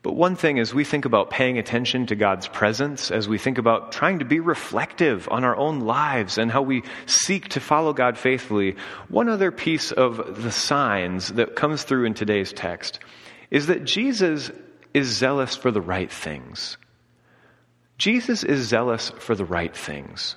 But 0.03 0.17
one 0.17 0.35
thing 0.35 0.59
as 0.59 0.75
we 0.75 0.83
think 0.83 1.05
about 1.05 1.31
paying 1.31 1.59
attention 1.59 2.07
to 2.07 2.17
God's 2.17 2.49
presence, 2.49 3.13
as 3.13 3.29
we 3.29 3.39
think 3.39 3.59
about 3.59 3.93
trying 3.93 4.19
to 4.19 4.25
be 4.25 4.41
reflective 4.41 5.29
on 5.31 5.45
our 5.45 5.57
own 5.57 5.81
lives 5.81 6.39
and 6.39 6.51
how 6.51 6.63
we 6.63 6.83
seek 7.07 7.49
to 7.51 7.61
follow 7.61 7.93
God 7.93 8.19
faithfully, 8.19 8.75
one 9.09 9.29
other 9.29 9.53
piece 9.53 9.93
of 9.93 10.43
the 10.43 10.51
signs 10.51 11.29
that 11.35 11.55
comes 11.55 11.85
through 11.85 12.07
in 12.07 12.15
today's 12.15 12.53
text 12.53 12.99
is 13.51 13.69
that 13.69 13.85
Jesus 13.85 14.51
is 14.93 15.07
zealous 15.07 15.55
for 15.55 15.71
the 15.71 15.81
right 15.81 16.11
things. 16.11 16.77
Jesus 17.97 18.43
is 18.43 18.67
zealous 18.67 19.11
for 19.11 19.37
the 19.37 19.45
right 19.45 19.75
things. 19.77 20.35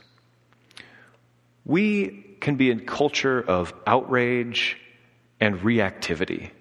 We 1.66 2.38
can 2.40 2.56
be 2.56 2.70
a 2.70 2.80
culture 2.80 3.42
of 3.42 3.74
outrage 3.88 4.78
and 5.40 5.56
reactivity. 5.62 6.52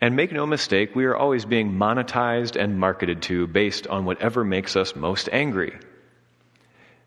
And 0.00 0.14
make 0.14 0.30
no 0.30 0.46
mistake, 0.46 0.94
we 0.94 1.06
are 1.06 1.16
always 1.16 1.44
being 1.44 1.72
monetized 1.72 2.60
and 2.60 2.78
marketed 2.78 3.22
to 3.22 3.46
based 3.46 3.86
on 3.86 4.04
whatever 4.04 4.44
makes 4.44 4.76
us 4.76 4.94
most 4.94 5.28
angry. 5.32 5.78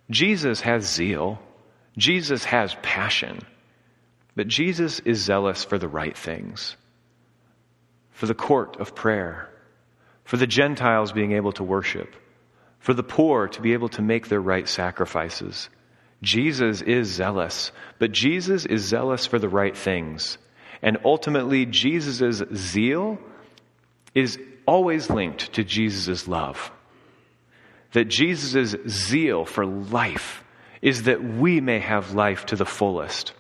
Jesus 0.10 0.62
has 0.62 0.92
zeal. 0.92 1.40
Jesus 1.98 2.44
has 2.46 2.76
passion. 2.82 3.42
But 4.36 4.48
Jesus 4.48 5.00
is 5.02 5.22
zealous 5.22 5.64
for 5.64 5.78
the 5.78 5.88
right 5.88 6.18
things. 6.18 6.76
For 8.12 8.26
the 8.26 8.34
court 8.34 8.78
of 8.80 8.96
prayer. 8.96 9.50
For 10.24 10.38
the 10.38 10.48
Gentiles 10.48 11.12
being 11.12 11.34
able 11.34 11.52
to 11.54 11.64
worship. 11.64 12.16
For 12.80 12.94
the 12.94 13.04
poor 13.04 13.48
to 13.50 13.62
be 13.62 13.74
able 13.74 13.90
to 13.90 14.02
make 14.02 14.30
their 14.30 14.42
right 14.42 14.68
sacrifices. 14.68 15.70
Jesus 16.22 16.82
is 16.82 17.08
zealous, 17.08 17.72
but 17.98 18.12
Jesus 18.12 18.66
is 18.66 18.84
zealous 18.84 19.26
for 19.26 19.40
the 19.40 19.48
right 19.48 19.76
things. 19.76 20.38
And 20.82 20.98
ultimately, 21.04 21.66
Jesus' 21.66 22.42
zeal 22.54 23.20
is 24.16 24.40
always 24.66 25.10
linked 25.10 25.54
to 25.54 25.64
Jesus' 25.64 26.28
love. 26.28 26.72
That 27.94 28.06
Jesus' 28.06 28.76
zeal 28.88 29.46
for 29.46 29.66
life 29.66 30.44
is 30.82 31.04
that 31.04 31.24
we 31.24 31.60
may 31.60 31.80
have 31.80 32.14
life 32.14 32.46
to 32.48 32.56
the 32.56 32.66
fullest. 32.66 33.34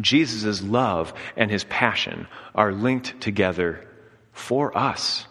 Jesus' 0.00 0.62
love 0.62 1.14
and 1.36 1.50
his 1.50 1.64
passion 1.64 2.26
are 2.54 2.72
linked 2.72 3.20
together 3.20 3.86
for 4.32 4.76
us. 4.76 5.26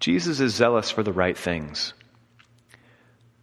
Jesus 0.00 0.40
is 0.40 0.54
zealous 0.54 0.90
for 0.90 1.02
the 1.02 1.12
right 1.12 1.36
things. 1.36 1.94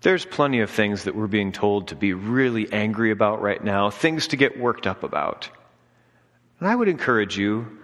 There's 0.02 0.26
plenty 0.26 0.62
of 0.62 0.70
things 0.70 1.04
that 1.04 1.16
we're 1.16 1.28
being 1.28 1.52
told 1.52 1.90
to 1.90 1.96
be 1.96 2.14
really 2.14 2.72
angry 2.72 3.12
about 3.12 3.42
right 3.42 3.64
now, 3.64 3.90
things 3.90 4.28
to 4.28 4.38
get 4.38 4.60
worked 4.60 4.88
up 4.88 5.04
about. 5.04 5.50
And 6.62 6.70
I 6.70 6.76
would 6.76 6.88
encourage 6.88 7.38
you 7.38 7.80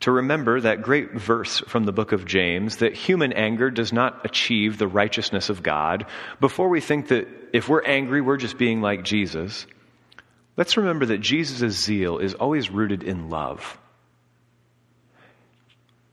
to 0.00 0.12
remember 0.12 0.60
that 0.60 0.82
great 0.82 1.12
verse 1.12 1.58
from 1.58 1.84
the 1.84 1.92
book 1.92 2.12
of 2.12 2.24
James 2.24 2.76
that 2.76 2.94
human 2.94 3.32
anger 3.32 3.70
does 3.70 3.92
not 3.92 4.24
achieve 4.24 4.78
the 4.78 4.88
righteousness 4.88 5.50
of 5.50 5.62
God. 5.62 6.06
Before 6.40 6.68
we 6.68 6.80
think 6.80 7.08
that 7.08 7.28
if 7.52 7.68
we're 7.68 7.82
angry, 7.82 8.20
we're 8.20 8.38
just 8.38 8.56
being 8.56 8.80
like 8.80 9.04
Jesus, 9.04 9.66
let's 10.56 10.76
remember 10.76 11.06
that 11.06 11.18
Jesus' 11.18 11.84
zeal 11.84 12.18
is 12.18 12.34
always 12.34 12.70
rooted 12.70 13.02
in 13.02 13.28
love. 13.28 13.76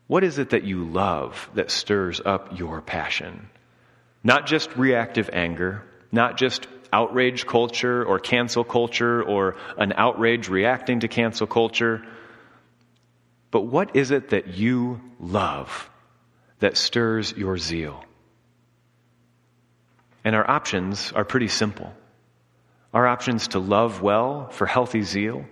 What 0.08 0.24
is 0.24 0.40
it 0.40 0.50
that 0.50 0.64
you 0.64 0.86
love 0.86 1.50
that 1.54 1.70
stirs 1.70 2.20
up 2.26 2.58
your 2.58 2.82
passion? 2.82 3.48
Not 4.24 4.48
just 4.48 4.76
reactive 4.76 5.30
anger, 5.32 5.84
not 6.12 6.38
just 6.38 6.68
outrage 6.92 7.46
culture 7.46 8.04
or 8.04 8.20
cancel 8.20 8.64
culture 8.64 9.24
or 9.24 9.56
an 9.78 9.94
outrage 9.96 10.50
reacting 10.50 11.02
to 11.02 11.08
cancel 11.08 11.48
culture. 11.48 12.06
But 13.52 13.62
what 13.62 13.96
is 13.96 14.12
it 14.12 14.30
that 14.30 14.48
you 14.48 15.02
love 15.20 15.90
that 16.60 16.78
stirs 16.78 17.34
your 17.36 17.58
zeal? 17.58 18.04
And 20.24 20.36
our 20.36 20.50
options 20.50 21.12
are 21.14 21.24
pretty 21.24 21.48
simple. 21.48 21.94
Our 22.94 23.08
options 23.08 23.50
to 23.50 23.60
love 23.60 24.02
well 24.02 24.50
for 24.50 24.66
healthy 24.66 25.04
zeal 25.04 25.46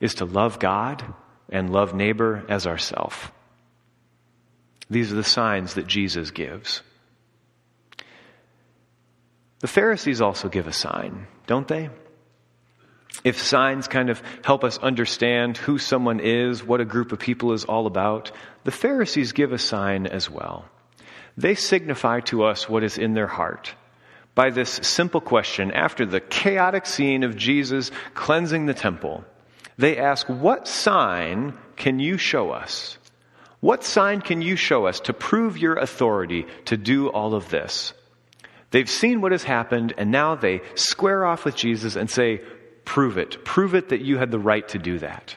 is 0.00 0.14
to 0.16 0.24
love 0.24 0.58
God 0.58 1.04
and 1.50 1.72
love 1.72 1.94
neighbor 1.94 2.44
as 2.48 2.66
ourself. 2.66 3.32
These 4.88 5.12
are 5.12 5.16
the 5.16 5.24
signs 5.24 5.74
that 5.74 5.86
Jesus 5.86 6.30
gives. 6.30 6.82
The 9.60 9.68
Pharisees 9.68 10.20
also 10.20 10.48
give 10.48 10.66
a 10.66 10.72
sign, 10.72 11.26
don't 11.46 11.68
they? 11.68 11.90
If 13.24 13.42
signs 13.42 13.88
kind 13.88 14.08
of 14.08 14.22
help 14.42 14.64
us 14.64 14.78
understand 14.78 15.58
who 15.58 15.78
someone 15.78 16.20
is, 16.20 16.64
what 16.64 16.80
a 16.80 16.86
group 16.86 17.12
of 17.12 17.18
people 17.18 17.52
is 17.52 17.64
all 17.64 17.86
about, 17.86 18.32
the 18.64 18.70
Pharisees 18.70 19.32
give 19.32 19.52
a 19.52 19.58
sign 19.58 20.06
as 20.06 20.30
well. 20.30 20.64
They 21.36 21.54
signify 21.54 22.20
to 22.20 22.44
us 22.44 22.68
what 22.68 22.82
is 22.82 22.96
in 22.98 23.14
their 23.14 23.26
heart 23.26 23.74
by 24.34 24.50
this 24.50 24.70
simple 24.70 25.20
question 25.20 25.70
after 25.70 26.06
the 26.06 26.20
chaotic 26.20 26.86
scene 26.86 27.24
of 27.24 27.36
Jesus 27.36 27.90
cleansing 28.14 28.66
the 28.66 28.74
temple. 28.74 29.24
They 29.76 29.98
ask, 29.98 30.26
What 30.28 30.66
sign 30.66 31.58
can 31.76 31.98
you 31.98 32.16
show 32.16 32.50
us? 32.50 32.96
What 33.60 33.84
sign 33.84 34.22
can 34.22 34.40
you 34.40 34.56
show 34.56 34.86
us 34.86 35.00
to 35.00 35.12
prove 35.12 35.58
your 35.58 35.74
authority 35.74 36.46
to 36.66 36.78
do 36.78 37.08
all 37.08 37.34
of 37.34 37.50
this? 37.50 37.92
They've 38.70 38.88
seen 38.88 39.20
what 39.20 39.32
has 39.32 39.42
happened, 39.42 39.94
and 39.98 40.10
now 40.10 40.36
they 40.36 40.62
square 40.74 41.24
off 41.24 41.44
with 41.44 41.56
Jesus 41.56 41.96
and 41.96 42.08
say, 42.08 42.40
Prove 42.84 43.18
it. 43.18 43.44
Prove 43.44 43.74
it 43.74 43.90
that 43.90 44.00
you 44.00 44.18
had 44.18 44.30
the 44.30 44.38
right 44.38 44.66
to 44.68 44.78
do 44.78 44.98
that. 44.98 45.36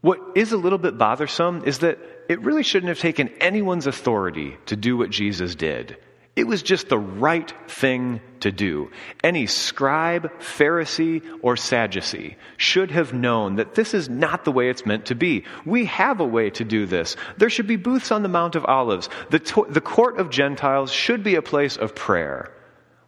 What 0.00 0.18
is 0.34 0.52
a 0.52 0.56
little 0.56 0.78
bit 0.78 0.96
bothersome 0.96 1.64
is 1.64 1.80
that 1.80 1.98
it 2.28 2.40
really 2.40 2.62
shouldn't 2.62 2.88
have 2.88 2.98
taken 2.98 3.28
anyone's 3.40 3.86
authority 3.86 4.56
to 4.66 4.76
do 4.76 4.96
what 4.96 5.10
Jesus 5.10 5.54
did. 5.54 5.98
It 6.40 6.46
was 6.46 6.62
just 6.62 6.88
the 6.88 6.98
right 6.98 7.52
thing 7.68 8.22
to 8.40 8.50
do. 8.50 8.90
Any 9.22 9.44
scribe, 9.44 10.32
Pharisee, 10.40 11.22
or 11.42 11.54
Sadducee 11.58 12.38
should 12.56 12.90
have 12.92 13.12
known 13.12 13.56
that 13.56 13.74
this 13.74 13.92
is 13.92 14.08
not 14.08 14.46
the 14.46 14.50
way 14.50 14.70
it's 14.70 14.86
meant 14.86 15.04
to 15.06 15.14
be. 15.14 15.44
We 15.66 15.84
have 15.84 16.18
a 16.18 16.24
way 16.24 16.48
to 16.48 16.64
do 16.64 16.86
this. 16.86 17.14
There 17.36 17.50
should 17.50 17.66
be 17.66 17.76
booths 17.76 18.10
on 18.10 18.22
the 18.22 18.30
Mount 18.30 18.56
of 18.56 18.64
Olives. 18.64 19.10
The, 19.28 19.38
to- 19.38 19.66
the 19.68 19.82
court 19.82 20.18
of 20.18 20.30
Gentiles 20.30 20.90
should 20.90 21.22
be 21.22 21.34
a 21.34 21.42
place 21.42 21.76
of 21.76 21.94
prayer. 21.94 22.50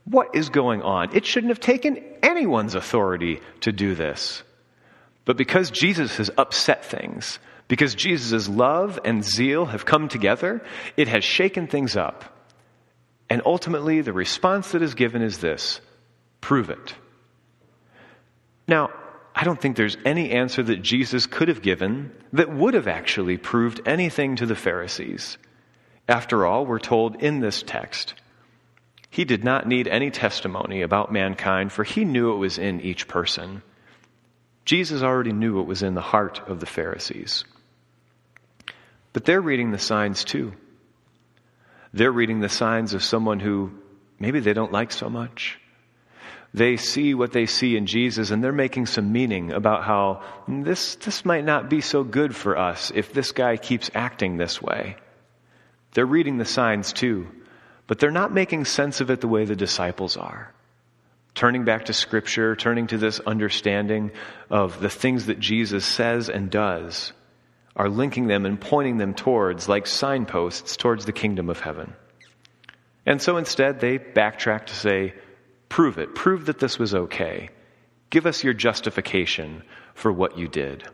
What 0.05 0.35
is 0.35 0.51
going 0.51 0.83
on? 0.83 1.17
It 1.17 1.25
shouldn't 1.25 1.53
have 1.53 1.61
taken 1.61 2.05
anyone's 2.23 2.75
authority 2.75 3.41
to 3.63 3.73
do 3.73 3.95
this. 3.95 4.43
But 5.25 5.39
because 5.39 5.71
Jesus 5.71 6.19
has 6.19 6.31
upset 6.37 6.85
things, 6.85 7.39
because 7.67 7.95
Jesus' 7.95 8.47
love 8.47 9.01
and 9.07 9.25
zeal 9.25 9.65
have 9.65 9.87
come 9.87 10.11
together, 10.11 10.63
it 10.99 11.09
has 11.09 11.25
shaken 11.25 11.67
things 11.67 11.97
up. 11.97 12.32
And 13.33 13.41
ultimately, 13.47 14.03
the 14.03 14.13
response 14.13 14.73
that 14.73 14.83
is 14.83 14.93
given 14.93 15.23
is 15.23 15.39
this 15.39 15.81
prove 16.43 16.69
it. 16.69 16.95
Now, 18.69 18.91
I 19.35 19.45
don't 19.45 19.59
think 19.59 19.75
there's 19.75 19.97
any 20.05 20.33
answer 20.33 20.63
that 20.63 20.83
Jesus 20.83 21.25
could 21.25 21.49
have 21.49 21.63
given 21.63 22.13
that 22.35 22.55
would 22.55 22.75
have 22.75 22.89
actually 22.89 23.39
proved 23.39 23.81
anything 23.87 24.37
to 24.37 24.45
the 24.45 24.55
Pharisees. 24.55 25.39
After 26.07 26.45
all, 26.45 26.67
we're 26.67 26.79
told 26.79 27.23
in 27.23 27.41
this 27.41 27.63
text, 27.63 28.13
he 29.09 29.25
did 29.25 29.45
not 29.45 29.67
need 29.67 29.89
any 29.89 30.11
testimony 30.11 30.83
about 30.83 31.11
mankind, 31.11 31.73
for 31.73 31.85
he 31.85 32.05
knew 32.05 32.35
it 32.35 32.37
was 32.37 32.59
in 32.59 32.83
each 32.83 33.09
person. 33.09 33.63
Jesus 34.67 35.03
already 35.03 35.33
knew 35.33 35.57
what 35.57 35.67
was 35.67 35.83
in 35.83 35.95
the 35.95 36.03
heart 36.03 36.43
of 36.49 36.61
the 36.61 36.67
Pharisees. 36.67 37.45
But 39.15 39.25
they're 39.25 39.41
reading 39.41 39.71
the 39.71 39.79
signs 39.79 40.23
too. 40.23 40.53
They're 41.93 42.13
reading 42.13 42.41
the 42.41 42.49
signs 42.49 42.95
of 42.95 43.03
someone 43.03 43.41
who 43.41 43.73
maybe 44.19 44.41
they 44.41 44.53
don't 44.53 44.73
like 44.73 44.93
so 44.93 45.11
much. 45.11 45.59
They 46.55 46.77
see 46.77 47.15
what 47.15 47.33
they 47.33 47.47
see 47.47 47.77
in 47.77 47.87
Jesus 47.87 48.31
and 48.31 48.45
they're 48.45 48.53
making 48.53 48.87
some 48.87 49.13
meaning 49.13 49.53
about 49.53 49.85
how 49.85 50.23
this, 50.47 50.97
this 50.97 51.25
might 51.25 51.45
not 51.45 51.71
be 51.71 51.81
so 51.81 52.05
good 52.05 52.37
for 52.37 52.59
us 52.59 52.93
if 52.95 53.13
this 53.13 53.33
guy 53.33 53.57
keeps 53.57 53.91
acting 53.95 54.37
this 54.37 54.61
way. 54.61 54.97
They're 55.95 56.07
reading 56.07 56.39
the 56.39 56.45
signs 56.45 56.93
too, 56.93 57.29
but 57.87 57.99
they're 57.99 58.11
not 58.11 58.33
making 58.33 58.67
sense 58.67 59.01
of 59.01 59.11
it 59.11 59.21
the 59.21 59.29
way 59.29 59.45
the 59.45 59.57
disciples 59.57 60.17
are. 60.17 60.53
Turning 61.35 61.65
back 61.65 61.87
to 61.87 61.95
Scripture, 61.95 62.55
turning 62.55 62.87
to 62.89 62.99
this 62.99 63.19
understanding 63.21 64.11
of 64.51 64.81
the 64.81 64.91
things 64.91 65.27
that 65.27 65.41
Jesus 65.41 65.87
says 65.87 66.29
and 66.29 66.51
does. 66.51 67.13
Are 67.75 67.89
linking 67.89 68.27
them 68.27 68.45
and 68.45 68.61
pointing 68.61 68.99
them 68.99 69.15
towards, 69.15 69.69
like 69.69 69.87
signposts, 69.87 70.77
towards 70.77 71.05
the 71.05 71.13
kingdom 71.13 71.49
of 71.49 71.61
heaven. 71.61 71.95
And 73.07 73.21
so 73.21 73.37
instead, 73.37 73.81
they 73.81 73.99
backtrack 73.99 74.67
to 74.67 74.75
say, 74.75 75.15
prove 75.69 75.99
it. 75.99 76.15
Prove 76.15 76.47
that 76.47 76.59
this 76.59 76.79
was 76.79 76.95
okay. 76.95 77.49
Give 78.11 78.27
us 78.27 78.45
your 78.45 78.55
justification 78.55 79.63
for 79.95 80.13
what 80.13 80.39
you 80.39 80.49
did. 80.49 80.85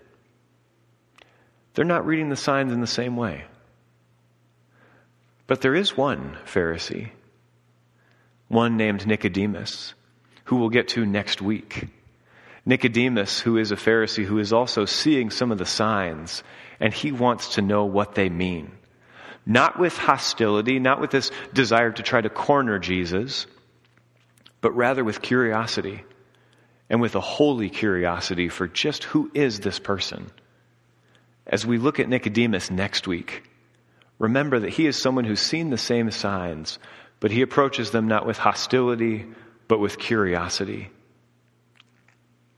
They're 1.74 1.84
not 1.84 2.06
reading 2.06 2.28
the 2.28 2.36
signs 2.36 2.72
in 2.72 2.80
the 2.80 2.86
same 2.86 3.16
way. 3.16 3.44
But 5.46 5.60
there 5.60 5.74
is 5.74 5.96
one 5.96 6.36
Pharisee, 6.44 7.10
one 8.48 8.76
named 8.76 9.06
Nicodemus, 9.06 9.94
who 10.44 10.56
we'll 10.56 10.68
get 10.68 10.88
to 10.88 11.04
next 11.04 11.42
week. 11.42 11.88
Nicodemus, 12.64 13.40
who 13.40 13.56
is 13.56 13.72
a 13.72 13.76
Pharisee, 13.76 14.24
who 14.24 14.38
is 14.38 14.52
also 14.52 14.84
seeing 14.84 15.30
some 15.30 15.50
of 15.50 15.58
the 15.58 15.66
signs, 15.66 16.42
and 16.80 16.92
he 16.92 17.12
wants 17.12 17.54
to 17.54 17.62
know 17.62 17.84
what 17.84 18.14
they 18.14 18.28
mean. 18.28 18.72
Not 19.44 19.78
with 19.78 19.96
hostility, 19.96 20.78
not 20.78 21.00
with 21.00 21.10
this 21.10 21.30
desire 21.52 21.90
to 21.90 22.02
try 22.02 22.20
to 22.20 22.28
corner 22.28 22.78
Jesus, 22.78 23.46
but 24.60 24.76
rather 24.76 25.02
with 25.02 25.22
curiosity 25.22 26.04
and 26.90 27.00
with 27.00 27.14
a 27.14 27.20
holy 27.20 27.70
curiosity 27.70 28.48
for 28.48 28.66
just 28.68 29.04
who 29.04 29.30
is 29.34 29.60
this 29.60 29.78
person. 29.78 30.30
As 31.46 31.66
we 31.66 31.78
look 31.78 31.98
at 31.98 32.08
Nicodemus 32.08 32.70
next 32.70 33.06
week, 33.06 33.42
remember 34.18 34.60
that 34.60 34.70
he 34.70 34.86
is 34.86 35.00
someone 35.00 35.24
who's 35.24 35.40
seen 35.40 35.70
the 35.70 35.78
same 35.78 36.10
signs, 36.10 36.78
but 37.20 37.30
he 37.30 37.42
approaches 37.42 37.90
them 37.90 38.06
not 38.06 38.26
with 38.26 38.36
hostility, 38.36 39.26
but 39.66 39.80
with 39.80 39.98
curiosity. 39.98 40.90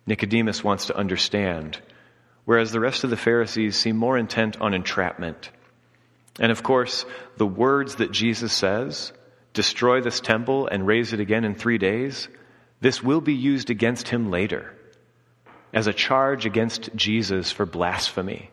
Nicodemus 0.06 0.64
wants 0.64 0.86
to 0.86 0.96
understand, 0.96 1.78
whereas 2.44 2.72
the 2.72 2.80
rest 2.80 3.04
of 3.04 3.10
the 3.10 3.16
Pharisees 3.16 3.76
seem 3.76 3.96
more 3.96 4.18
intent 4.18 4.60
on 4.60 4.74
entrapment. 4.74 5.50
And 6.38 6.50
of 6.50 6.62
course, 6.62 7.04
the 7.36 7.46
words 7.46 7.96
that 7.96 8.12
Jesus 8.12 8.52
says, 8.52 9.12
destroy 9.52 10.00
this 10.00 10.20
temple 10.20 10.66
and 10.66 10.86
raise 10.86 11.12
it 11.12 11.20
again 11.20 11.44
in 11.44 11.54
three 11.54 11.78
days, 11.78 12.28
this 12.80 13.02
will 13.02 13.20
be 13.20 13.34
used 13.34 13.70
against 13.70 14.08
him 14.08 14.30
later 14.30 14.74
as 15.72 15.86
a 15.86 15.92
charge 15.92 16.46
against 16.46 16.94
Jesus 16.96 17.52
for 17.52 17.66
blasphemy. 17.66 18.50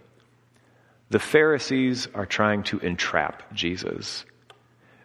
The 1.10 1.19
Pharisees 1.19 2.08
are 2.13 2.26
trying 2.26 2.63
to 2.63 2.80
entrap 2.80 3.54
Jesus. 3.54 4.26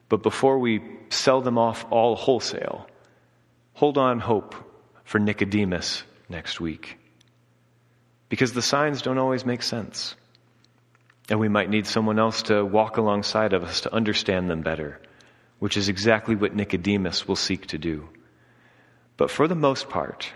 But 0.08 0.22
before 0.22 0.58
we 0.58 0.82
sell 1.10 1.40
them 1.40 1.56
off 1.56 1.86
all 1.90 2.16
wholesale, 2.16 2.86
hold 3.72 3.96
on 3.96 4.18
hope 4.18 4.54
for 5.04 5.18
Nicodemus 5.18 6.02
next 6.28 6.60
week. 6.60 6.98
Because 8.32 8.54
the 8.54 8.62
signs 8.62 9.02
don't 9.02 9.18
always 9.18 9.44
make 9.44 9.62
sense. 9.62 10.14
And 11.28 11.38
we 11.38 11.50
might 11.50 11.68
need 11.68 11.86
someone 11.86 12.18
else 12.18 12.44
to 12.44 12.64
walk 12.64 12.96
alongside 12.96 13.52
of 13.52 13.62
us 13.62 13.82
to 13.82 13.94
understand 13.94 14.48
them 14.48 14.62
better, 14.62 14.98
which 15.58 15.76
is 15.76 15.90
exactly 15.90 16.34
what 16.34 16.56
Nicodemus 16.56 17.28
will 17.28 17.36
seek 17.36 17.66
to 17.66 17.76
do. 17.76 18.08
But 19.18 19.30
for 19.30 19.46
the 19.48 19.54
most 19.54 19.90
part, 19.90 20.32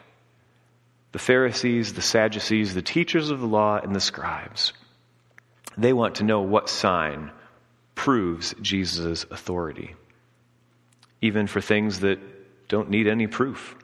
the 1.12 1.18
Pharisees, 1.18 1.94
the 1.94 2.02
Sadducees, 2.02 2.74
the 2.74 2.82
teachers 2.82 3.30
of 3.30 3.40
the 3.40 3.46
law, 3.46 3.78
and 3.78 3.96
the 3.96 4.00
scribes, 4.00 4.74
they 5.78 5.94
want 5.94 6.16
to 6.16 6.24
know 6.24 6.42
what 6.42 6.68
sign 6.68 7.30
proves 7.94 8.54
Jesus' 8.60 9.24
authority, 9.30 9.94
even 11.22 11.46
for 11.46 11.62
things 11.62 12.00
that 12.00 12.18
don't 12.68 12.90
need 12.90 13.06
any 13.06 13.26
proof. 13.26 13.74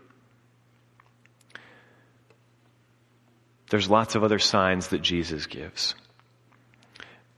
There's 3.72 3.88
lots 3.88 4.16
of 4.16 4.22
other 4.22 4.38
signs 4.38 4.88
that 4.88 5.00
Jesus 5.00 5.46
gives. 5.46 5.94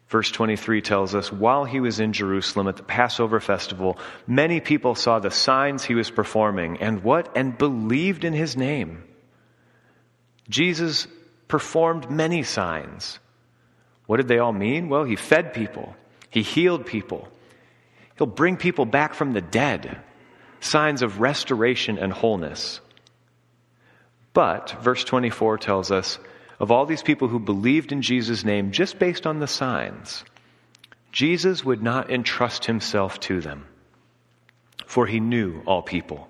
Verse 0.08 0.32
23 0.32 0.82
tells 0.82 1.14
us, 1.14 1.30
while 1.30 1.64
he 1.64 1.78
was 1.78 2.00
in 2.00 2.12
Jerusalem 2.12 2.66
at 2.66 2.76
the 2.76 2.82
Passover 2.82 3.38
festival, 3.38 4.00
many 4.26 4.58
people 4.58 4.96
saw 4.96 5.20
the 5.20 5.30
signs 5.30 5.84
he 5.84 5.94
was 5.94 6.10
performing 6.10 6.78
and 6.78 7.04
what? 7.04 7.36
And 7.36 7.56
believed 7.56 8.24
in 8.24 8.32
his 8.32 8.56
name. 8.56 9.04
Jesus 10.48 11.06
performed 11.46 12.10
many 12.10 12.42
signs. 12.42 13.20
What 14.06 14.16
did 14.16 14.26
they 14.26 14.40
all 14.40 14.52
mean? 14.52 14.88
Well, 14.88 15.04
he 15.04 15.14
fed 15.14 15.54
people, 15.54 15.94
he 16.30 16.42
healed 16.42 16.84
people, 16.84 17.28
he'll 18.18 18.26
bring 18.26 18.56
people 18.56 18.86
back 18.86 19.14
from 19.14 19.34
the 19.34 19.40
dead. 19.40 20.00
Signs 20.58 21.02
of 21.02 21.20
restoration 21.20 21.96
and 21.96 22.12
wholeness. 22.12 22.80
But, 24.34 24.76
verse 24.82 25.04
24 25.04 25.58
tells 25.58 25.90
us, 25.90 26.18
of 26.60 26.70
all 26.70 26.86
these 26.86 27.02
people 27.02 27.28
who 27.28 27.38
believed 27.38 27.92
in 27.92 28.02
Jesus' 28.02 28.44
name 28.44 28.72
just 28.72 28.98
based 28.98 29.26
on 29.26 29.38
the 29.38 29.46
signs, 29.46 30.24
Jesus 31.12 31.64
would 31.64 31.82
not 31.82 32.10
entrust 32.10 32.64
himself 32.64 33.20
to 33.20 33.40
them, 33.40 33.66
for 34.86 35.06
he 35.06 35.20
knew 35.20 35.62
all 35.66 35.82
people. 35.82 36.28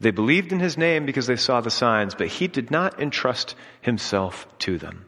They 0.00 0.10
believed 0.10 0.52
in 0.52 0.60
his 0.60 0.76
name 0.76 1.06
because 1.06 1.26
they 1.26 1.36
saw 1.36 1.60
the 1.60 1.70
signs, 1.70 2.14
but 2.14 2.28
he 2.28 2.48
did 2.48 2.70
not 2.70 3.00
entrust 3.00 3.54
himself 3.82 4.46
to 4.60 4.78
them. 4.78 5.04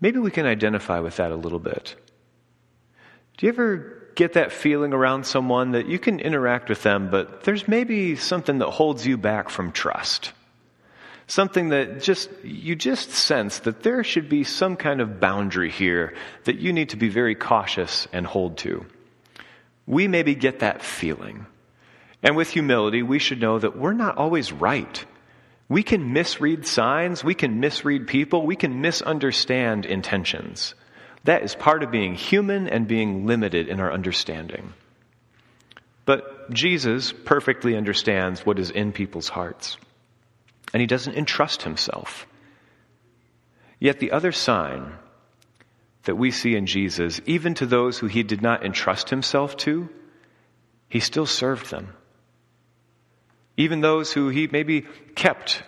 Maybe 0.00 0.18
we 0.18 0.30
can 0.30 0.46
identify 0.46 1.00
with 1.00 1.16
that 1.16 1.32
a 1.32 1.36
little 1.36 1.58
bit. 1.58 1.96
Do 3.36 3.46
you 3.46 3.52
ever 3.52 3.99
get 4.14 4.34
that 4.34 4.52
feeling 4.52 4.92
around 4.92 5.24
someone 5.24 5.72
that 5.72 5.86
you 5.86 5.98
can 5.98 6.20
interact 6.20 6.68
with 6.68 6.82
them, 6.82 7.10
but 7.10 7.44
there's 7.44 7.66
maybe 7.66 8.16
something 8.16 8.58
that 8.58 8.70
holds 8.70 9.06
you 9.06 9.16
back 9.16 9.50
from 9.50 9.72
trust? 9.72 10.32
something 11.30 11.68
that 11.68 12.02
just, 12.02 12.28
you 12.42 12.74
just 12.74 13.10
sense 13.10 13.60
that 13.60 13.82
there 13.82 14.02
should 14.02 14.28
be 14.28 14.44
some 14.44 14.76
kind 14.76 15.00
of 15.00 15.20
boundary 15.20 15.70
here 15.70 16.14
that 16.44 16.58
you 16.58 16.72
need 16.72 16.90
to 16.90 16.96
be 16.96 17.08
very 17.08 17.34
cautious 17.34 18.08
and 18.12 18.26
hold 18.26 18.58
to. 18.58 18.84
We 19.86 20.08
maybe 20.08 20.34
get 20.34 20.60
that 20.60 20.82
feeling. 20.82 21.46
And 22.22 22.36
with 22.36 22.50
humility, 22.50 23.02
we 23.02 23.18
should 23.18 23.40
know 23.40 23.58
that 23.58 23.78
we're 23.78 23.92
not 23.92 24.18
always 24.18 24.52
right. 24.52 25.04
We 25.68 25.82
can 25.82 26.12
misread 26.12 26.66
signs, 26.66 27.22
we 27.22 27.34
can 27.34 27.60
misread 27.60 28.08
people, 28.08 28.44
we 28.44 28.56
can 28.56 28.80
misunderstand 28.80 29.86
intentions. 29.86 30.74
That 31.24 31.42
is 31.42 31.54
part 31.54 31.82
of 31.82 31.90
being 31.90 32.14
human 32.14 32.68
and 32.68 32.88
being 32.88 33.26
limited 33.26 33.68
in 33.68 33.80
our 33.80 33.92
understanding. 33.92 34.72
But 36.06 36.50
Jesus 36.50 37.12
perfectly 37.12 37.76
understands 37.76 38.44
what 38.44 38.58
is 38.58 38.70
in 38.70 38.92
people's 38.92 39.28
hearts 39.28 39.76
and 40.72 40.80
he 40.80 40.86
doesn't 40.86 41.16
entrust 41.16 41.62
himself. 41.62 42.26
Yet 43.78 43.98
the 43.98 44.12
other 44.12 44.32
sign 44.32 44.92
that 46.04 46.16
we 46.16 46.30
see 46.30 46.54
in 46.54 46.66
Jesus, 46.66 47.20
even 47.26 47.54
to 47.54 47.66
those 47.66 47.98
who 47.98 48.06
he 48.06 48.22
did 48.22 48.42
not 48.42 48.64
entrust 48.64 49.10
himself 49.10 49.56
to, 49.58 49.88
he 50.88 51.00
still 51.00 51.26
served 51.26 51.70
them. 51.70 51.94
Even 53.56 53.80
those 53.80 54.12
who 54.12 54.28
he 54.28 54.46
maybe 54.46 54.86
kept 55.14 55.62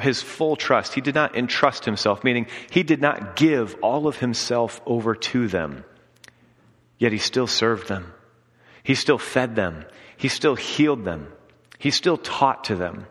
his 0.00 0.22
full 0.22 0.56
trust, 0.56 0.94
he 0.94 1.00
did 1.00 1.14
not 1.14 1.36
entrust 1.36 1.84
himself, 1.84 2.24
meaning 2.24 2.46
he 2.70 2.82
did 2.82 3.00
not 3.00 3.36
give 3.36 3.76
all 3.82 4.06
of 4.06 4.18
himself 4.18 4.80
over 4.86 5.14
to 5.14 5.48
them. 5.48 5.84
Yet 6.98 7.12
he 7.12 7.18
still 7.18 7.46
served 7.46 7.88
them. 7.88 8.12
He 8.82 8.94
still 8.94 9.18
fed 9.18 9.56
them. 9.56 9.84
He 10.16 10.28
still 10.28 10.54
healed 10.54 11.04
them. 11.04 11.32
He 11.78 11.90
still 11.90 12.16
taught 12.16 12.64
to 12.64 12.76
them 12.76 13.06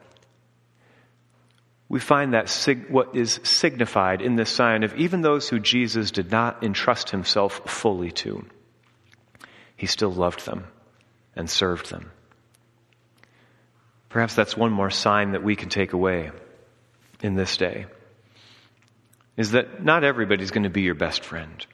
we 1.89 1.99
find 1.99 2.36
that 2.36 2.49
sig- 2.49 2.89
what 2.89 3.15
is 3.15 3.39
signified 3.43 4.21
in 4.21 4.36
this 4.36 4.52
sign 4.52 4.84
of 4.84 4.95
even 4.95 5.21
those 5.21 5.49
who 5.49 5.60
Jesus 5.60 6.12
did 6.12 6.32
not 6.32 6.63
entrust 6.63 7.10
himself 7.10 7.62
fully 7.65 8.12
to. 8.12 8.45
He 9.75 9.88
still 9.88 10.12
loved 10.12 10.45
them 10.45 10.65
and 11.36 11.49
served 11.49 11.89
them. 11.89 12.12
Perhaps 14.10 14.36
that's 14.36 14.56
one 14.56 14.71
more 14.71 14.91
sign 14.91 15.32
that 15.32 15.43
we 15.43 15.56
can 15.56 15.69
take 15.69 15.93
away 15.93 16.32
in 17.21 17.36
this 17.36 17.58
day 17.58 17.86
is 19.38 19.51
that 19.51 19.84
not 19.84 20.03
everybody's 20.03 20.51
going 20.51 20.63
to 20.63 20.69
be 20.69 20.82
your 20.82 20.95
best 20.95 21.23
friend. 21.23 21.65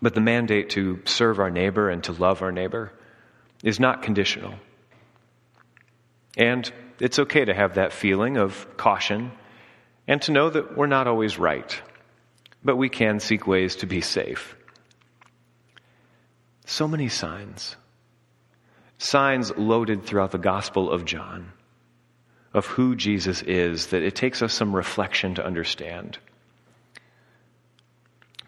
But 0.00 0.14
the 0.14 0.20
mandate 0.20 0.70
to 0.70 1.00
serve 1.04 1.38
our 1.38 1.50
neighbor 1.50 1.88
and 1.90 2.02
to 2.04 2.12
love 2.12 2.42
our 2.42 2.52
neighbor 2.52 2.92
is 3.62 3.80
not 3.80 4.02
conditional. 4.02 4.54
And 6.36 6.70
it's 7.00 7.18
okay 7.18 7.44
to 7.44 7.54
have 7.54 7.74
that 7.74 7.92
feeling 7.92 8.36
of 8.36 8.66
caution 8.76 9.32
and 10.06 10.22
to 10.22 10.32
know 10.32 10.50
that 10.50 10.76
we're 10.76 10.86
not 10.86 11.06
always 11.06 11.38
right, 11.38 11.80
but 12.64 12.76
we 12.76 12.88
can 12.88 13.20
seek 13.20 13.46
ways 13.46 13.76
to 13.76 13.86
be 13.86 14.00
safe. 14.00 14.56
So 16.66 16.86
many 16.86 17.08
signs. 17.08 17.76
Signs 18.98 19.56
loaded 19.56 20.04
throughout 20.04 20.30
the 20.30 20.38
Gospel 20.38 20.90
of 20.90 21.04
John 21.04 21.52
of 22.54 22.66
who 22.66 22.94
Jesus 22.94 23.42
is 23.42 23.88
that 23.88 24.02
it 24.02 24.14
takes 24.14 24.42
us 24.42 24.52
some 24.52 24.74
reflection 24.76 25.34
to 25.36 25.44
understand. 25.46 26.18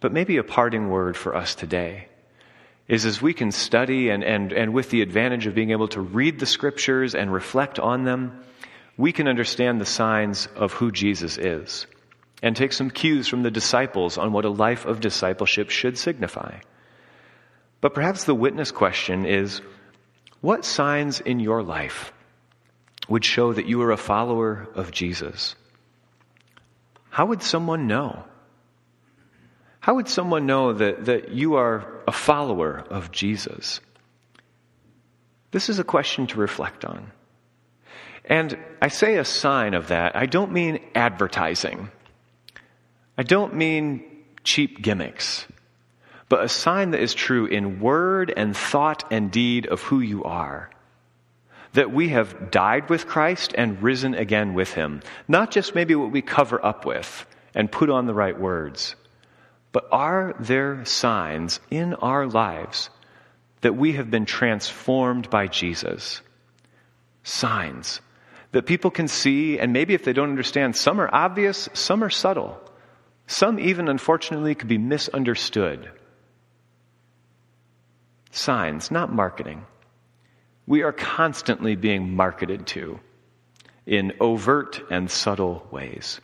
But 0.00 0.12
maybe 0.12 0.36
a 0.36 0.44
parting 0.44 0.88
word 0.90 1.16
for 1.16 1.34
us 1.34 1.54
today 1.54 2.08
is 2.86 3.06
as 3.06 3.22
we 3.22 3.32
can 3.32 3.50
study 3.50 4.10
and, 4.10 4.22
and, 4.22 4.52
and 4.52 4.74
with 4.74 4.90
the 4.90 5.00
advantage 5.00 5.46
of 5.46 5.54
being 5.54 5.70
able 5.70 5.88
to 5.88 6.00
read 6.00 6.38
the 6.38 6.46
scriptures 6.46 7.14
and 7.14 7.32
reflect 7.32 7.78
on 7.78 8.04
them, 8.04 8.44
we 8.98 9.12
can 9.12 9.26
understand 9.26 9.80
the 9.80 9.86
signs 9.86 10.46
of 10.54 10.72
who 10.72 10.92
Jesus 10.92 11.38
is. 11.38 11.86
and 12.44 12.54
take 12.54 12.74
some 12.74 12.90
cues 12.90 13.26
from 13.26 13.42
the 13.42 13.50
disciples 13.50 14.18
on 14.18 14.30
what 14.30 14.44
a 14.44 14.50
life 14.50 14.84
of 14.84 15.00
discipleship 15.00 15.70
should 15.70 15.96
signify. 15.96 16.58
But 17.80 17.94
perhaps 17.94 18.24
the 18.24 18.34
witness 18.34 18.70
question 18.70 19.24
is 19.24 19.62
what 20.42 20.66
signs 20.66 21.20
in 21.20 21.40
your 21.40 21.62
life 21.62 22.12
would 23.08 23.24
show 23.24 23.52
that 23.52 23.66
you 23.66 23.82
are 23.82 23.90
a 23.90 23.96
follower 23.96 24.68
of 24.74 24.90
Jesus? 24.90 25.54
How 27.10 27.26
would 27.26 27.42
someone 27.42 27.86
know? 27.86 28.24
How 29.80 29.94
would 29.94 30.08
someone 30.08 30.46
know 30.46 30.72
that, 30.72 31.04
that 31.04 31.30
you 31.30 31.54
are 31.54 31.86
a 32.08 32.12
follower 32.12 32.84
of 32.90 33.12
Jesus? 33.12 33.80
This 35.50 35.68
is 35.68 35.78
a 35.78 35.84
question 35.84 36.26
to 36.28 36.40
reflect 36.40 36.84
on. 36.84 37.12
And 38.24 38.58
I 38.80 38.88
say 38.88 39.16
a 39.16 39.24
sign 39.24 39.74
of 39.74 39.88
that. 39.88 40.16
I 40.16 40.26
don't 40.26 40.52
mean 40.52 40.80
advertising. 40.94 41.90
I 43.16 43.22
don't 43.22 43.54
mean 43.54 44.04
cheap 44.42 44.82
gimmicks, 44.82 45.46
but 46.28 46.42
a 46.42 46.48
sign 46.48 46.90
that 46.90 47.00
is 47.00 47.14
true 47.14 47.46
in 47.46 47.80
word 47.80 48.32
and 48.36 48.56
thought 48.56 49.04
and 49.12 49.30
deed 49.30 49.66
of 49.66 49.82
who 49.82 50.00
you 50.00 50.24
are. 50.24 50.70
That 51.74 51.92
we 51.92 52.08
have 52.08 52.50
died 52.50 52.90
with 52.90 53.06
Christ 53.06 53.54
and 53.56 53.82
risen 53.82 54.14
again 54.14 54.54
with 54.54 54.72
him. 54.72 55.02
Not 55.28 55.52
just 55.52 55.74
maybe 55.74 55.94
what 55.94 56.10
we 56.10 56.22
cover 56.22 56.64
up 56.64 56.84
with 56.84 57.26
and 57.54 57.70
put 57.70 57.90
on 57.90 58.06
the 58.06 58.14
right 58.14 58.38
words, 58.38 58.96
but 59.70 59.86
are 59.92 60.34
there 60.40 60.84
signs 60.84 61.60
in 61.70 61.94
our 61.94 62.26
lives 62.26 62.90
that 63.60 63.76
we 63.76 63.92
have 63.92 64.10
been 64.10 64.24
transformed 64.24 65.30
by 65.30 65.46
Jesus? 65.46 66.20
Signs 67.22 68.00
that 68.54 68.66
people 68.66 68.92
can 68.92 69.08
see, 69.08 69.58
and 69.58 69.72
maybe 69.72 69.94
if 69.94 70.04
they 70.04 70.12
don't 70.12 70.30
understand, 70.30 70.76
some 70.76 71.00
are 71.00 71.12
obvious, 71.12 71.68
some 71.72 72.04
are 72.04 72.10
subtle. 72.10 72.60
Some 73.26 73.58
even, 73.58 73.88
unfortunately, 73.88 74.54
could 74.54 74.68
be 74.68 74.78
misunderstood. 74.78 75.90
Signs, 78.30 78.92
not 78.92 79.12
marketing. 79.12 79.66
We 80.66 80.82
are 80.82 80.92
constantly 80.92 81.76
being 81.76 82.14
marketed 82.14 82.66
to 82.68 83.00
in 83.86 84.14
overt 84.20 84.80
and 84.90 85.10
subtle 85.10 85.66
ways. 85.70 86.20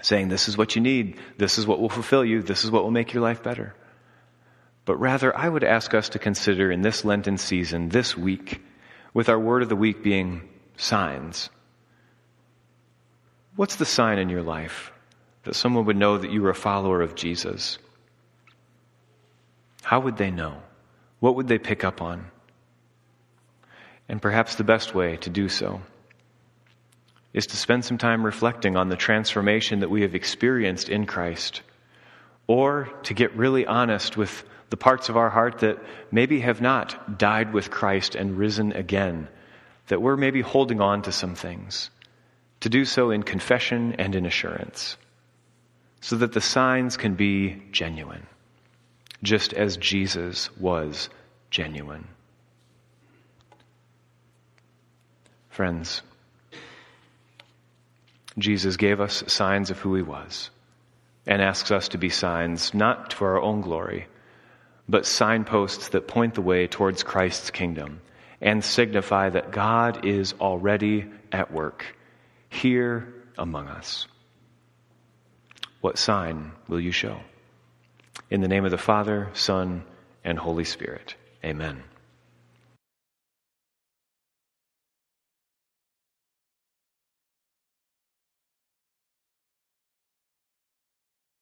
Saying, 0.00 0.28
this 0.28 0.48
is 0.48 0.56
what 0.56 0.74
you 0.74 0.82
need, 0.82 1.18
this 1.36 1.58
is 1.58 1.66
what 1.66 1.78
will 1.78 1.88
fulfill 1.88 2.24
you, 2.24 2.42
this 2.42 2.64
is 2.64 2.70
what 2.70 2.82
will 2.82 2.90
make 2.90 3.12
your 3.12 3.22
life 3.22 3.42
better. 3.42 3.74
But 4.84 4.96
rather, 4.96 5.36
I 5.36 5.48
would 5.48 5.62
ask 5.62 5.94
us 5.94 6.08
to 6.10 6.18
consider 6.18 6.72
in 6.72 6.82
this 6.82 7.04
Lenten 7.04 7.38
season, 7.38 7.88
this 7.90 8.16
week, 8.16 8.60
with 9.14 9.28
our 9.28 9.38
word 9.38 9.62
of 9.62 9.68
the 9.68 9.76
week 9.76 10.02
being 10.02 10.48
signs. 10.76 11.50
What's 13.54 13.76
the 13.76 13.84
sign 13.84 14.18
in 14.18 14.28
your 14.28 14.42
life 14.42 14.92
that 15.44 15.54
someone 15.54 15.84
would 15.84 15.96
know 15.96 16.18
that 16.18 16.32
you 16.32 16.42
were 16.42 16.50
a 16.50 16.54
follower 16.54 17.00
of 17.00 17.14
Jesus? 17.14 17.78
How 19.82 20.00
would 20.00 20.16
they 20.16 20.30
know? 20.30 20.62
What 21.20 21.36
would 21.36 21.46
they 21.46 21.58
pick 21.58 21.84
up 21.84 22.02
on? 22.02 22.31
And 24.08 24.20
perhaps 24.20 24.56
the 24.56 24.64
best 24.64 24.94
way 24.94 25.16
to 25.18 25.30
do 25.30 25.48
so 25.48 25.80
is 27.32 27.46
to 27.46 27.56
spend 27.56 27.84
some 27.84 27.98
time 27.98 28.24
reflecting 28.24 28.76
on 28.76 28.88
the 28.88 28.96
transformation 28.96 29.80
that 29.80 29.90
we 29.90 30.02
have 30.02 30.14
experienced 30.14 30.88
in 30.88 31.06
Christ, 31.06 31.62
or 32.46 32.90
to 33.04 33.14
get 33.14 33.36
really 33.36 33.64
honest 33.66 34.16
with 34.16 34.44
the 34.68 34.76
parts 34.76 35.08
of 35.08 35.16
our 35.16 35.30
heart 35.30 35.58
that 35.58 35.78
maybe 36.10 36.40
have 36.40 36.60
not 36.60 37.18
died 37.18 37.52
with 37.52 37.70
Christ 37.70 38.14
and 38.14 38.36
risen 38.36 38.72
again 38.72 39.28
that 39.88 40.00
we're 40.00 40.16
maybe 40.16 40.40
holding 40.40 40.80
on 40.80 41.02
to 41.02 41.12
some 41.12 41.34
things, 41.34 41.90
to 42.60 42.68
do 42.68 42.84
so 42.84 43.10
in 43.10 43.22
confession 43.22 43.94
and 43.98 44.14
in 44.14 44.26
assurance, 44.26 44.96
so 46.00 46.16
that 46.16 46.32
the 46.32 46.40
signs 46.40 46.96
can 46.96 47.14
be 47.14 47.62
genuine, 47.72 48.26
just 49.22 49.52
as 49.52 49.76
Jesus 49.76 50.54
was 50.56 51.08
genuine. 51.50 52.06
Friends, 55.52 56.00
Jesus 58.38 58.78
gave 58.78 59.02
us 59.02 59.22
signs 59.26 59.70
of 59.70 59.78
who 59.78 59.94
he 59.94 60.00
was 60.00 60.48
and 61.26 61.42
asks 61.42 61.70
us 61.70 61.88
to 61.88 61.98
be 61.98 62.08
signs 62.08 62.72
not 62.72 63.12
for 63.12 63.34
our 63.34 63.42
own 63.42 63.60
glory, 63.60 64.06
but 64.88 65.04
signposts 65.04 65.90
that 65.90 66.08
point 66.08 66.34
the 66.34 66.40
way 66.40 66.66
towards 66.66 67.02
Christ's 67.02 67.50
kingdom 67.50 68.00
and 68.40 68.64
signify 68.64 69.28
that 69.28 69.50
God 69.50 70.06
is 70.06 70.32
already 70.40 71.04
at 71.30 71.52
work 71.52 71.84
here 72.48 73.12
among 73.36 73.68
us. 73.68 74.06
What 75.82 75.98
sign 75.98 76.52
will 76.66 76.80
you 76.80 76.92
show? 76.92 77.20
In 78.30 78.40
the 78.40 78.48
name 78.48 78.64
of 78.64 78.70
the 78.70 78.78
Father, 78.78 79.28
Son, 79.34 79.84
and 80.24 80.38
Holy 80.38 80.64
Spirit. 80.64 81.14
Amen. 81.44 81.82